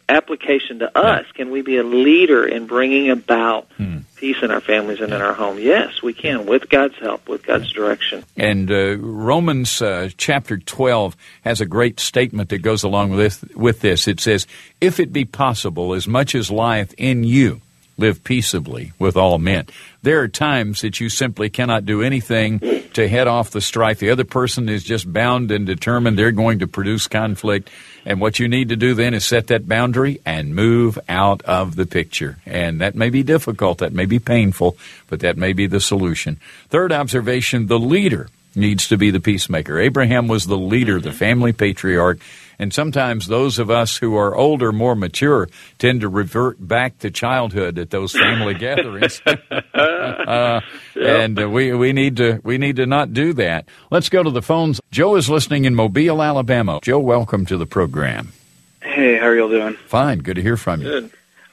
application 0.06 0.80
to 0.80 0.98
us, 0.98 1.24
yeah. 1.26 1.32
can 1.34 1.50
we 1.50 1.62
be 1.62 1.78
a 1.78 1.82
leader 1.82 2.46
in 2.46 2.66
bringing 2.66 3.08
about 3.08 3.68
hmm. 3.78 4.00
peace 4.16 4.36
in 4.42 4.50
our 4.50 4.60
families 4.60 5.00
and 5.00 5.08
yeah. 5.08 5.16
in 5.16 5.22
our 5.22 5.32
home? 5.32 5.58
Yes, 5.58 6.02
we 6.02 6.12
can, 6.12 6.44
with 6.44 6.68
God's 6.68 6.96
help, 6.98 7.28
with 7.30 7.42
God's 7.44 7.72
direction. 7.72 8.24
And 8.36 8.70
uh, 8.70 8.98
Romans 8.98 9.80
uh, 9.80 10.10
chapter 10.18 10.58
12 10.58 11.16
has 11.44 11.62
a 11.62 11.66
great 11.66 11.98
statement 11.98 12.50
that 12.50 12.58
goes 12.58 12.82
along 12.82 13.10
with 13.10 13.20
this, 13.20 13.54
with 13.56 13.80
this. 13.80 14.06
It 14.06 14.20
says, 14.20 14.46
If 14.82 15.00
it 15.00 15.14
be 15.14 15.24
possible, 15.24 15.94
as 15.94 16.06
much 16.06 16.34
as 16.34 16.50
lieth 16.50 16.94
in 16.98 17.24
you, 17.24 17.62
live 17.98 18.22
peaceably 18.24 18.92
with 18.98 19.16
all 19.16 19.38
men. 19.38 19.66
There 20.02 20.20
are 20.20 20.28
times 20.28 20.82
that 20.82 21.00
you 21.00 21.08
simply 21.08 21.50
cannot 21.50 21.84
do 21.84 22.02
anything 22.02 22.60
to 22.92 23.08
head 23.08 23.26
off 23.26 23.50
the 23.50 23.60
strife. 23.60 23.98
The 23.98 24.10
other 24.10 24.24
person 24.24 24.68
is 24.68 24.84
just 24.84 25.12
bound 25.12 25.50
and 25.50 25.66
determined 25.66 26.18
they're 26.18 26.32
going 26.32 26.60
to 26.60 26.66
produce 26.66 27.08
conflict. 27.08 27.70
And 28.04 28.20
what 28.20 28.38
you 28.38 28.48
need 28.48 28.68
to 28.68 28.76
do 28.76 28.94
then 28.94 29.14
is 29.14 29.24
set 29.24 29.48
that 29.48 29.68
boundary 29.68 30.20
and 30.24 30.54
move 30.54 30.98
out 31.08 31.42
of 31.42 31.76
the 31.76 31.86
picture. 31.86 32.38
And 32.46 32.80
that 32.80 32.94
may 32.94 33.10
be 33.10 33.22
difficult, 33.22 33.78
that 33.78 33.92
may 33.92 34.06
be 34.06 34.18
painful, 34.18 34.76
but 35.08 35.20
that 35.20 35.36
may 35.36 35.52
be 35.52 35.66
the 35.66 35.80
solution. 35.80 36.38
Third 36.68 36.92
observation 36.92 37.66
the 37.66 37.78
leader 37.78 38.28
needs 38.56 38.88
to 38.88 38.96
be 38.96 39.10
the 39.10 39.20
peacemaker. 39.20 39.78
Abraham 39.78 40.28
was 40.28 40.46
the 40.46 40.56
leader, 40.56 41.00
the 41.00 41.12
family 41.12 41.52
patriarch, 41.52 42.20
and 42.58 42.72
sometimes 42.72 43.26
those 43.26 43.58
of 43.58 43.70
us 43.70 43.98
who 43.98 44.16
are 44.16 44.34
older, 44.34 44.72
more 44.72 44.94
mature, 44.94 45.48
tend 45.78 46.00
to 46.00 46.08
revert 46.08 46.56
back 46.66 46.98
to 47.00 47.10
childhood 47.10 47.78
at 47.78 47.90
those 47.90 48.12
family 48.12 48.54
gatherings. 48.58 49.20
uh, 49.74 50.60
and 50.94 51.40
uh, 51.40 51.48
we 51.48 51.74
we 51.74 51.92
need 51.92 52.16
to 52.16 52.40
we 52.42 52.58
need 52.58 52.76
to 52.76 52.86
not 52.86 53.12
do 53.12 53.32
that. 53.34 53.68
Let's 53.90 54.08
go 54.08 54.22
to 54.22 54.30
the 54.30 54.42
phones. 54.42 54.80
Joe 54.90 55.16
is 55.16 55.28
listening 55.28 55.66
in 55.66 55.74
Mobile, 55.74 56.22
Alabama. 56.22 56.80
Joe, 56.82 56.98
welcome 56.98 57.44
to 57.46 57.56
the 57.56 57.66
program. 57.66 58.32
Hey, 58.80 59.18
how 59.18 59.26
are 59.26 59.36
y'all 59.36 59.48
doing? 59.48 59.74
Fine. 59.74 60.20
Good 60.20 60.36
to 60.36 60.42
hear 60.42 60.56
from 60.56 60.80
you. 60.80 60.88
Good. 60.88 61.10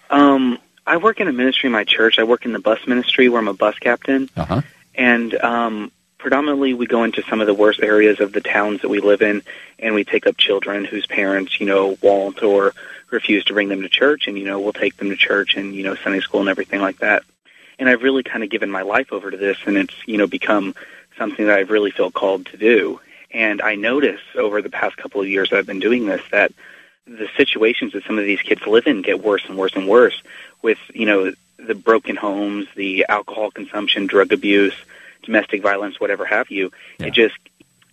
Um, 0.09 0.59
I 0.85 0.97
work 0.97 1.19
in 1.19 1.27
a 1.27 1.33
ministry 1.33 1.67
in 1.67 1.73
my 1.73 1.83
church. 1.83 2.19
I 2.19 2.23
work 2.23 2.45
in 2.45 2.53
the 2.53 2.59
bus 2.59 2.79
ministry 2.87 3.29
where 3.29 3.39
I'm 3.39 3.47
a 3.47 3.53
bus 3.53 3.77
captain. 3.79 4.29
Uh-huh. 4.35 4.61
And 4.95 5.33
um, 5.35 5.91
predominantly 6.23 6.73
we 6.73 6.87
go 6.87 7.03
into 7.03 7.21
some 7.23 7.41
of 7.41 7.47
the 7.47 7.53
worst 7.53 7.81
areas 7.81 8.21
of 8.21 8.31
the 8.31 8.39
towns 8.39 8.81
that 8.81 8.87
we 8.87 9.01
live 9.01 9.21
in 9.21 9.43
and 9.77 9.93
we 9.93 10.05
take 10.05 10.25
up 10.25 10.37
children 10.37 10.85
whose 10.85 11.05
parents, 11.05 11.59
you 11.59 11.65
know, 11.65 11.97
won't 12.01 12.41
or 12.41 12.73
refuse 13.09 13.43
to 13.43 13.51
bring 13.51 13.67
them 13.67 13.81
to 13.81 13.89
church 13.89 14.25
and, 14.25 14.39
you 14.39 14.45
know, 14.45 14.57
we'll 14.57 14.71
take 14.71 14.95
them 14.95 15.09
to 15.09 15.17
church 15.17 15.55
and, 15.55 15.75
you 15.75 15.83
know, 15.83 15.95
Sunday 15.95 16.21
school 16.21 16.39
and 16.39 16.47
everything 16.47 16.79
like 16.79 16.97
that. 16.99 17.23
And 17.77 17.89
I've 17.89 18.03
really 18.03 18.23
kind 18.23 18.41
of 18.41 18.49
given 18.49 18.71
my 18.71 18.83
life 18.83 19.11
over 19.11 19.29
to 19.29 19.35
this 19.35 19.57
and 19.65 19.77
it's, 19.77 19.93
you 20.05 20.17
know, 20.17 20.25
become 20.25 20.73
something 21.17 21.45
that 21.45 21.57
I 21.57 21.63
really 21.63 21.91
feel 21.91 22.09
called 22.09 22.45
to 22.47 22.57
do. 22.57 23.01
And 23.31 23.61
I 23.61 23.75
notice 23.75 24.21
over 24.33 24.61
the 24.61 24.69
past 24.69 24.95
couple 24.95 25.19
of 25.19 25.27
years 25.27 25.49
that 25.49 25.59
I've 25.59 25.67
been 25.67 25.81
doing 25.81 26.05
this 26.05 26.21
that 26.31 26.53
the 27.05 27.27
situations 27.35 27.91
that 27.91 28.05
some 28.05 28.17
of 28.17 28.23
these 28.23 28.41
kids 28.41 28.65
live 28.65 28.87
in 28.87 29.01
get 29.01 29.21
worse 29.21 29.43
and 29.45 29.57
worse 29.57 29.75
and 29.75 29.89
worse 29.89 30.23
with, 30.61 30.79
you 30.93 31.05
know, 31.05 31.33
the 31.57 31.75
broken 31.75 32.15
homes, 32.15 32.67
the 32.77 33.07
alcohol 33.09 33.51
consumption, 33.51 34.07
drug 34.07 34.31
abuse, 34.31 34.75
domestic 35.23 35.61
violence, 35.61 35.99
whatever 35.99 36.25
have 36.25 36.49
you. 36.51 36.71
Yeah. 36.99 37.07
It 37.07 37.13
just, 37.13 37.35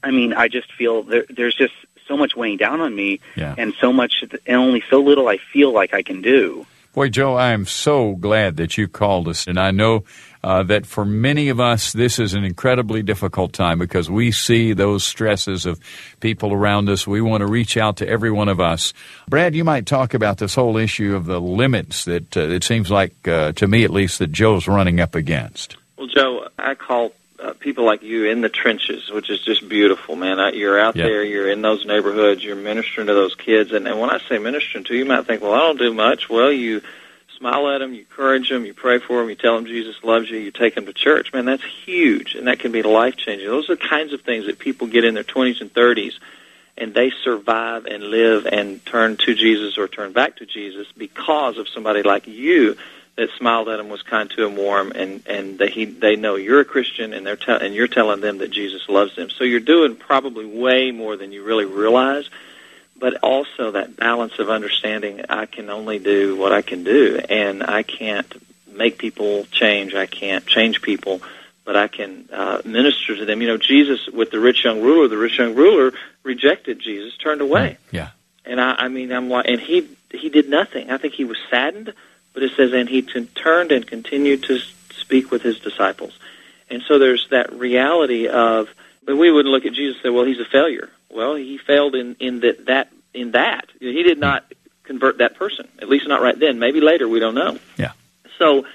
I 0.03 0.11
mean, 0.11 0.33
I 0.33 0.49
just 0.49 0.73
feel 0.73 1.03
there, 1.03 1.25
there's 1.29 1.55
just 1.55 1.75
so 2.07 2.17
much 2.17 2.35
weighing 2.37 2.57
down 2.57 2.81
on 2.81 2.95
me 2.95 3.21
Yeah. 3.37 3.55
and 3.57 3.73
so 3.81 3.93
much, 3.93 4.25
and 4.47 4.57
only 4.57 4.83
so 4.91 5.01
little 5.01 5.29
I 5.29 5.39
feel 5.53 5.73
like 5.73 5.95
I 5.95 6.03
can 6.03 6.23
do. 6.23 6.67
Boy, 6.93 7.09
Joe, 7.09 7.35
I 7.37 7.53
am 7.53 7.67
so 7.67 8.17
glad 8.17 8.57
that 8.57 8.77
you 8.77 8.89
called 8.89 9.29
us. 9.29 9.47
And 9.47 9.61
I 9.61 9.71
know 9.71 10.03
uh, 10.43 10.65
that 10.65 10.87
for 10.87 11.05
many 11.05 11.49
of 11.49 11.61
us, 11.61 11.93
this 11.93 12.19
is 12.19 12.35
an 12.35 12.43
incredibly 12.43 13.01
difficult 13.05 13.53
time 13.53 13.79
because 13.79 14.11
we 14.11 14.33
see 14.33 14.73
those 14.73 15.05
stresses 15.05 15.67
of 15.67 15.79
people 16.19 16.53
around 16.53 16.89
us. 16.89 17.07
We 17.07 17.21
want 17.21 17.43
to 17.43 17.47
reach 17.47 17.77
out 17.77 17.99
to 17.99 18.09
every 18.09 18.33
one 18.33 18.49
of 18.49 18.59
us. 18.59 18.93
Brad, 19.29 19.55
you 19.55 19.63
might 19.63 19.87
talk 19.87 20.15
about 20.15 20.39
this 20.39 20.57
whole 20.57 20.77
issue 20.77 21.15
of 21.15 21.27
the 21.27 21.41
limits 21.41 22.07
that 22.07 22.37
uh, 22.37 22.41
it 22.41 22.65
seems 22.65 22.91
like, 22.91 23.15
uh, 23.29 23.53
to 23.53 23.69
me 23.69 23.85
at 23.85 23.91
least, 23.91 24.19
that 24.19 24.33
Joe's 24.33 24.67
running 24.67 24.99
up 24.99 25.15
against. 25.15 25.77
Well, 25.97 26.09
Joe, 26.09 26.49
I 26.59 26.75
call 26.75 27.13
uh, 27.41 27.55
people 27.55 27.85
like 27.85 28.03
you 28.03 28.27
in 28.27 28.41
the 28.41 28.49
trenches, 28.49 29.11
which 29.11 29.31
is 29.31 29.41
just 29.41 29.69
beautiful, 29.69 30.17
man. 30.17 30.39
I, 30.39 30.51
you're 30.53 30.79
out 30.79 30.97
Yeah. 30.97 31.05
there, 31.05 31.25
you're 31.25 31.51
in 31.51 31.63
those 31.63 31.87
neighborhoods, 31.87 32.45
you're 32.45 32.57
ministering 32.57 33.07
to 33.07 33.15
those 33.15 33.35
kids, 33.35 33.73
and, 33.73 33.87
and 33.89 33.99
when 33.99 34.11
I 34.11 34.19
say 34.29 34.39
ministering 34.39 34.85
to, 34.85 34.95
you 34.97 35.05
might 35.05 35.27
think, 35.27 35.43
well, 35.43 35.55
I 35.55 35.59
don't 35.61 35.79
do 35.79 35.95
much. 35.95 36.29
Well, 36.29 36.53
you 36.53 36.83
smile 37.39 37.71
at 37.71 37.79
them, 37.79 37.95
you 37.95 38.01
encourage 38.01 38.51
them, 38.51 38.67
you 38.67 38.75
pray 38.75 38.99
for 38.99 39.21
them, 39.21 39.31
you 39.31 39.37
tell 39.37 39.55
them 39.55 39.65
Jesus 39.65 39.97
loves 40.03 40.29
you, 40.31 40.39
you 40.39 40.51
take 40.51 40.75
them 40.75 40.85
to 40.87 40.93
church. 40.93 41.33
Man, 41.33 41.47
that's 41.47 41.65
huge, 41.85 42.35
and 42.35 42.47
that 42.47 42.59
can 42.59 42.73
be 42.73 42.83
life 42.83 43.17
changing. 43.17 43.49
Those 43.49 43.71
are 43.71 43.77
the 43.77 43.89
kinds 43.89 44.13
of 44.13 44.21
things 44.21 44.47
that 44.47 44.59
people 44.59 44.87
get 44.87 45.05
in 45.05 45.15
their 45.15 45.25
20s 45.25 45.61
and 45.63 45.73
30s, 45.73 46.15
and 46.77 46.93
they 46.93 47.11
survive 47.25 47.87
and 47.87 48.05
live 48.05 48.47
and 48.47 48.85
turn 48.85 49.17
to 49.17 49.35
Jesus 49.35 49.79
or 49.79 49.89
turn 49.89 50.13
back 50.13 50.37
to 50.37 50.47
Jesus 50.47 50.87
because 50.97 51.57
of 51.57 51.69
somebody 51.69 52.03
like 52.03 52.27
you 52.27 52.77
that 53.21 53.29
smiled 53.37 53.69
at 53.69 53.79
him 53.79 53.91
was 53.91 54.01
kind 54.01 54.31
to 54.31 54.47
him, 54.47 54.57
warm, 54.57 54.93
and 54.93 55.23
and 55.27 55.59
they 55.59 55.69
he, 55.69 55.85
they 55.85 56.17
know 56.17 56.37
you're 56.37 56.61
a 56.61 56.65
Christian, 56.65 57.13
and 57.13 57.27
they're 57.27 57.37
te- 57.37 57.53
and 57.61 57.75
you're 57.75 57.87
telling 57.87 58.23
them 58.23 58.39
that 58.39 58.51
Jesus 58.51 58.89
loves 58.89 59.15
them. 59.15 59.29
So 59.29 59.45
you're 59.45 59.61
doing 59.61 59.95
probably 59.95 60.47
way 60.47 60.91
more 60.91 61.19
than 61.19 61.31
you 61.31 61.45
really 61.45 61.67
realize, 61.67 62.31
but 62.99 63.19
also 63.23 63.73
that 63.73 63.95
balance 63.95 64.39
of 64.39 64.49
understanding. 64.49 65.27
I 65.29 65.45
can 65.45 65.69
only 65.69 65.99
do 65.99 66.35
what 66.35 66.53
I 66.53 66.63
can 66.63 66.83
do, 66.83 67.21
and 67.29 67.63
I 67.63 67.83
can't 67.83 68.33
make 68.73 68.97
people 68.97 69.45
change. 69.53 69.95
I 69.95 70.07
can't 70.07 70.47
change 70.47 70.81
people, 70.81 71.21
but 71.67 71.77
I 71.77 71.89
can 71.89 72.27
uh, 72.33 72.63
minister 72.65 73.17
to 73.17 73.27
them. 73.27 73.43
You 73.43 73.49
know, 73.49 73.59
Jesus 73.59 74.09
with 74.09 74.31
the 74.31 74.41
rich 74.41 74.65
young 74.65 74.81
ruler, 74.81 75.09
the 75.09 75.19
rich 75.19 75.39
young 75.39 75.55
ruler 75.55 75.93
rejected 76.23 76.81
Jesus, 76.81 77.19
turned 77.19 77.43
away. 77.43 77.77
Yeah. 77.91 78.13
And 78.47 78.59
I, 78.59 78.77
I 78.79 78.89
mean, 78.89 79.13
I'm 79.13 79.29
like, 79.29 79.47
and 79.47 79.61
he 79.61 79.87
he 80.11 80.31
did 80.31 80.49
nothing. 80.49 80.91
I 80.91 80.97
think 80.97 81.13
he 81.13 81.27
was 81.27 81.37
saddened, 81.51 81.93
but 82.33 82.43
it 82.43 82.53
says, 82.57 82.73
and 82.73 82.89
he 82.89 83.03
t- 83.03 83.27
turned 83.27 83.73
and 83.73 83.87
continued 83.87 84.45
to 84.45 84.59
speak 84.93 85.31
with 85.31 85.43
his 85.43 85.59
disciples. 85.59 86.19
And 86.69 86.83
so 86.87 86.99
there's 86.99 87.27
that 87.31 87.53
reality 87.53 88.29
of, 88.29 88.69
but 89.05 89.17
we 89.17 89.31
wouldn't 89.31 89.53
look 89.53 89.67
at 89.67 89.73
Jesus 89.73 89.97
and 89.97 90.03
say, 90.05 90.11
well, 90.11 90.25
he's 90.25 90.39
a 90.39 90.45
failure. 90.45 90.89
Well, 91.11 91.35
he 91.35 91.59
failed 91.59 91.97
in 91.97 92.17
in 92.21 92.41
that 92.41 92.67
that 92.67 92.93
in 93.13 93.33
that 93.33 93.65
he 93.81 94.03
did 94.05 94.19
not 94.19 94.45
convert 94.85 95.19
that 95.19 95.35
person. 95.35 95.69
At 95.81 95.89
least 95.89 96.07
not 96.07 96.23
right 96.23 96.39
then. 96.39 96.59
Maybe 96.59 96.81
later. 96.81 97.09
We 97.09 97.19
don't 97.19 97.35
know. 97.35 97.59
Yeah. 97.77 97.93
So 98.39 98.67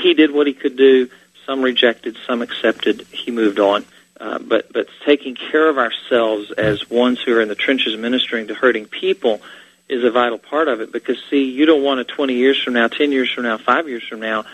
he 0.00 0.14
did 0.14 0.30
what 0.30 0.46
he 0.46 0.54
could 0.54 0.76
do. 0.76 1.10
Some 1.46 1.62
rejected, 1.62 2.16
some 2.26 2.42
accepted. 2.42 3.06
He 3.12 3.30
moved 3.30 3.58
on. 3.58 3.84
Uh, 4.18 4.38
but 4.38 4.72
but 4.72 4.88
taking 5.06 5.34
care 5.34 5.68
of 5.68 5.78
ourselves 5.78 6.50
as 6.50 6.90
ones 6.90 7.20
who 7.20 7.36
are 7.36 7.40
in 7.40 7.48
the 7.48 7.54
trenches 7.54 7.96
ministering 7.96 8.48
to 8.48 8.54
hurting 8.54 8.86
people 8.86 9.40
is 9.88 10.04
a 10.04 10.10
vital 10.10 10.38
part 10.38 10.68
of 10.68 10.80
it. 10.80 10.92
Because 10.92 11.16
see, 11.30 11.44
you 11.44 11.66
don't 11.66 11.82
want 11.82 12.06
to 12.06 12.14
20 12.14 12.34
years 12.34 12.62
from 12.62 12.74
now, 12.74 12.88
10 12.88 13.12
years 13.12 13.30
from 13.32 13.44
now, 13.44 13.58
five 13.58 13.88
years 13.88 14.04
from 14.06 14.20
now, 14.20 14.44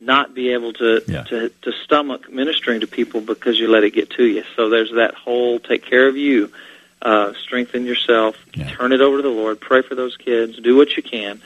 not 0.00 0.34
be 0.34 0.52
able 0.52 0.72
to 0.74 1.02
Yeah. 1.06 1.22
to 1.24 1.48
to 1.62 1.72
stomach 1.84 2.30
ministering 2.30 2.80
to 2.80 2.86
people 2.86 3.20
because 3.20 3.58
you 3.58 3.68
let 3.68 3.84
it 3.84 3.90
get 3.90 4.10
to 4.10 4.24
you. 4.24 4.42
So 4.56 4.68
there's 4.68 4.90
that 4.92 5.14
whole 5.14 5.60
take 5.60 5.84
care 5.84 6.08
of 6.08 6.16
you, 6.16 6.50
uh, 7.00 7.32
strengthen 7.34 7.86
yourself, 7.86 8.36
Yeah. 8.54 8.70
turn 8.70 8.92
it 8.92 9.00
over 9.00 9.18
to 9.18 9.22
the 9.22 9.28
Lord, 9.30 9.60
pray 9.60 9.82
for 9.82 9.94
those 9.94 10.16
kids, 10.16 10.58
do 10.58 10.76
what 10.76 10.96
you 10.96 11.02
can, 11.02 11.40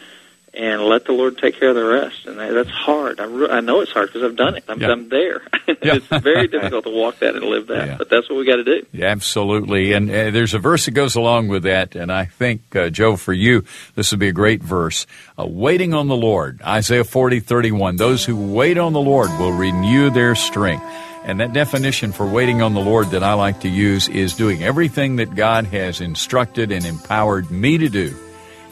and 0.56 0.80
let 0.82 1.04
the 1.04 1.12
Lord 1.12 1.36
take 1.36 1.58
care 1.60 1.68
of 1.68 1.74
the 1.74 1.84
rest. 1.84 2.24
And 2.24 2.38
that's 2.38 2.70
hard. 2.70 3.20
I, 3.20 3.24
re- 3.24 3.50
I 3.50 3.60
know 3.60 3.80
it's 3.82 3.92
hard 3.92 4.08
because 4.08 4.22
I've 4.22 4.36
done 4.36 4.54
it. 4.56 4.64
I'm, 4.68 4.80
Yeah. 4.80 4.90
I'm 4.90 5.08
there. 5.10 5.42
Yeah. 5.82 5.96
it's 5.96 6.06
very 6.06 6.46
difficult 6.48 6.84
to 6.84 6.90
walk 6.90 7.18
that 7.18 7.34
and 7.34 7.44
live 7.44 7.66
that, 7.66 7.86
Yeah. 7.88 7.96
but 7.98 8.08
that's 8.08 8.28
what 8.30 8.38
we 8.38 8.46
got 8.46 8.56
to 8.56 8.64
do. 8.64 8.86
Yeah, 8.92 9.06
absolutely. 9.08 9.92
And 9.92 10.08
uh, 10.08 10.30
there's 10.30 10.54
a 10.54 10.58
verse 10.60 10.84
that 10.86 10.92
goes 10.92 11.16
along 11.16 11.48
with 11.48 11.64
that. 11.64 11.94
And 11.96 12.10
I 12.10 12.24
think, 12.24 12.74
uh, 12.74 12.88
Joe, 12.88 13.16
for 13.16 13.32
you, 13.32 13.64
this 13.96 14.10
would 14.12 14.20
be 14.20 14.28
a 14.28 14.32
great 14.32 14.62
verse. 14.62 15.06
Uh, 15.38 15.44
waiting 15.46 15.92
on 15.92 16.06
the 16.08 16.16
Lord, 16.16 16.62
Isaiah 16.62 17.04
40, 17.04 17.40
31. 17.40 17.96
Those 17.96 18.24
who 18.24 18.36
wait 18.54 18.78
on 18.78 18.92
the 18.92 19.00
Lord 19.00 19.28
will 19.38 19.52
renew 19.52 20.08
their 20.10 20.34
strength. 20.34 20.84
And 21.24 21.40
that 21.40 21.52
definition 21.52 22.12
for 22.12 22.24
waiting 22.24 22.62
on 22.62 22.72
the 22.74 22.80
Lord 22.80 23.10
that 23.10 23.24
I 23.24 23.34
like 23.34 23.60
to 23.62 23.68
use 23.68 24.08
is 24.08 24.34
doing 24.34 24.62
everything 24.62 25.16
that 25.16 25.34
God 25.34 25.66
has 25.66 26.00
instructed 26.00 26.70
and 26.70 26.84
empowered 26.86 27.50
me 27.50 27.78
to 27.78 27.88
do 27.88 28.14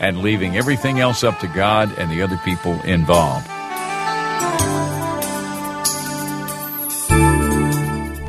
and 0.01 0.21
leaving 0.21 0.57
everything 0.57 1.01
else 1.01 1.25
up 1.25 1.39
to 1.41 1.49
God 1.49 1.93
and 1.99 2.11
the 2.11 2.23
other 2.23 2.39
people 2.39 2.81
involved. 2.83 3.47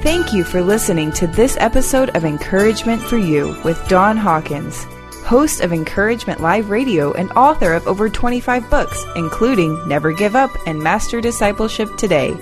Thank 0.05 0.33
you 0.33 0.43
for 0.43 0.61
listening 0.61 1.11
to 1.13 1.25
this 1.25 1.57
episode 1.59 2.15
of 2.15 2.25
Encouragement 2.25 3.01
for 3.01 3.17
You 3.17 3.59
with 3.63 3.87
Don 3.87 4.17
Hawkins, 4.17 4.83
host 5.25 5.61
of 5.61 5.73
Encouragement 5.73 6.41
Live 6.41 6.69
Radio 6.69 7.11
and 7.13 7.31
author 7.31 7.73
of 7.73 7.87
over 7.87 8.07
25 8.07 8.69
books, 8.69 9.03
including 9.15 9.81
Never 9.87 10.13
Give 10.13 10.35
Up 10.35 10.51
and 10.67 10.79
Master 10.79 11.21
Discipleship 11.21 11.89
Today. 11.97 12.35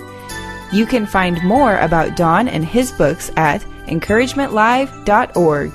You 0.72 0.84
can 0.84 1.06
find 1.06 1.42
more 1.42 1.78
about 1.78 2.16
Don 2.16 2.48
and 2.48 2.64
his 2.66 2.92
books 2.92 3.30
at 3.36 3.62
encouragementlive.org. 3.86 5.72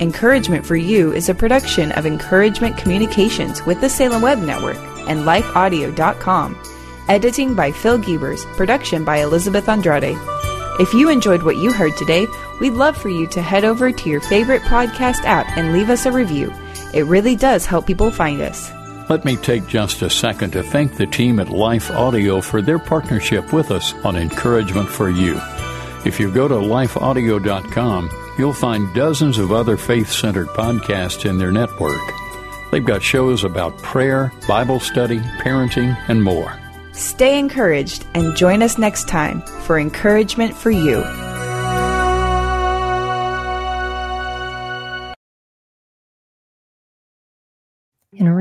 Encouragement 0.00 0.66
for 0.66 0.76
You 0.76 1.12
is 1.12 1.28
a 1.28 1.34
production 1.34 1.92
of 1.92 2.04
Encouragement 2.04 2.76
Communications 2.76 3.64
with 3.64 3.80
the 3.80 3.88
Salem 3.88 4.22
Web 4.22 4.38
Network 4.38 4.76
and 5.08 5.20
lifeaudio.com. 5.20 6.60
Editing 7.08 7.54
by 7.54 7.70
Phil 7.70 7.98
Giebers, 7.98 8.44
production 8.56 9.04
by 9.04 9.18
Elizabeth 9.18 9.68
Andrade. 9.68 10.16
If 10.80 10.92
you 10.94 11.10
enjoyed 11.10 11.44
what 11.44 11.58
you 11.58 11.72
heard 11.72 11.96
today, 11.96 12.26
we'd 12.60 12.72
love 12.72 12.96
for 12.96 13.08
you 13.08 13.28
to 13.28 13.42
head 13.42 13.64
over 13.64 13.92
to 13.92 14.10
your 14.10 14.20
favorite 14.20 14.62
podcast 14.62 15.24
app 15.24 15.56
and 15.56 15.72
leave 15.72 15.90
us 15.90 16.06
a 16.06 16.12
review. 16.12 16.52
It 16.92 17.04
really 17.06 17.36
does 17.36 17.64
help 17.64 17.86
people 17.86 18.10
find 18.10 18.40
us. 18.40 18.72
Let 19.08 19.24
me 19.24 19.36
take 19.36 19.68
just 19.68 20.02
a 20.02 20.10
second 20.10 20.52
to 20.52 20.64
thank 20.64 20.96
the 20.96 21.06
team 21.06 21.38
at 21.38 21.50
Life 21.50 21.90
Audio 21.90 22.40
for 22.40 22.62
their 22.62 22.78
partnership 22.80 23.52
with 23.52 23.70
us 23.70 23.92
on 24.02 24.16
Encouragement 24.16 24.88
for 24.88 25.08
You. 25.08 25.40
If 26.04 26.18
you 26.18 26.32
go 26.32 26.48
to 26.48 26.54
lifeaudio.com, 26.54 28.23
you'll 28.38 28.52
find 28.52 28.92
dozens 28.94 29.38
of 29.38 29.52
other 29.52 29.76
faith 29.76 30.10
centered 30.10 30.48
podcasts 30.48 31.28
in 31.28 31.38
their 31.38 31.52
network. 31.52 32.00
They've 32.70 32.84
got 32.84 33.02
shows 33.02 33.44
about 33.44 33.78
prayer, 33.78 34.32
Bible 34.48 34.80
study, 34.80 35.20
parenting, 35.40 35.96
and 36.08 36.22
more. 36.22 36.58
Stay 36.92 37.38
encouraged 37.38 38.06
and 38.14 38.36
join 38.36 38.62
us 38.62 38.78
next 38.78 39.08
time 39.08 39.42
for 39.62 39.78
Encouragement 39.78 40.54
for 40.56 40.70
You. 40.70 41.23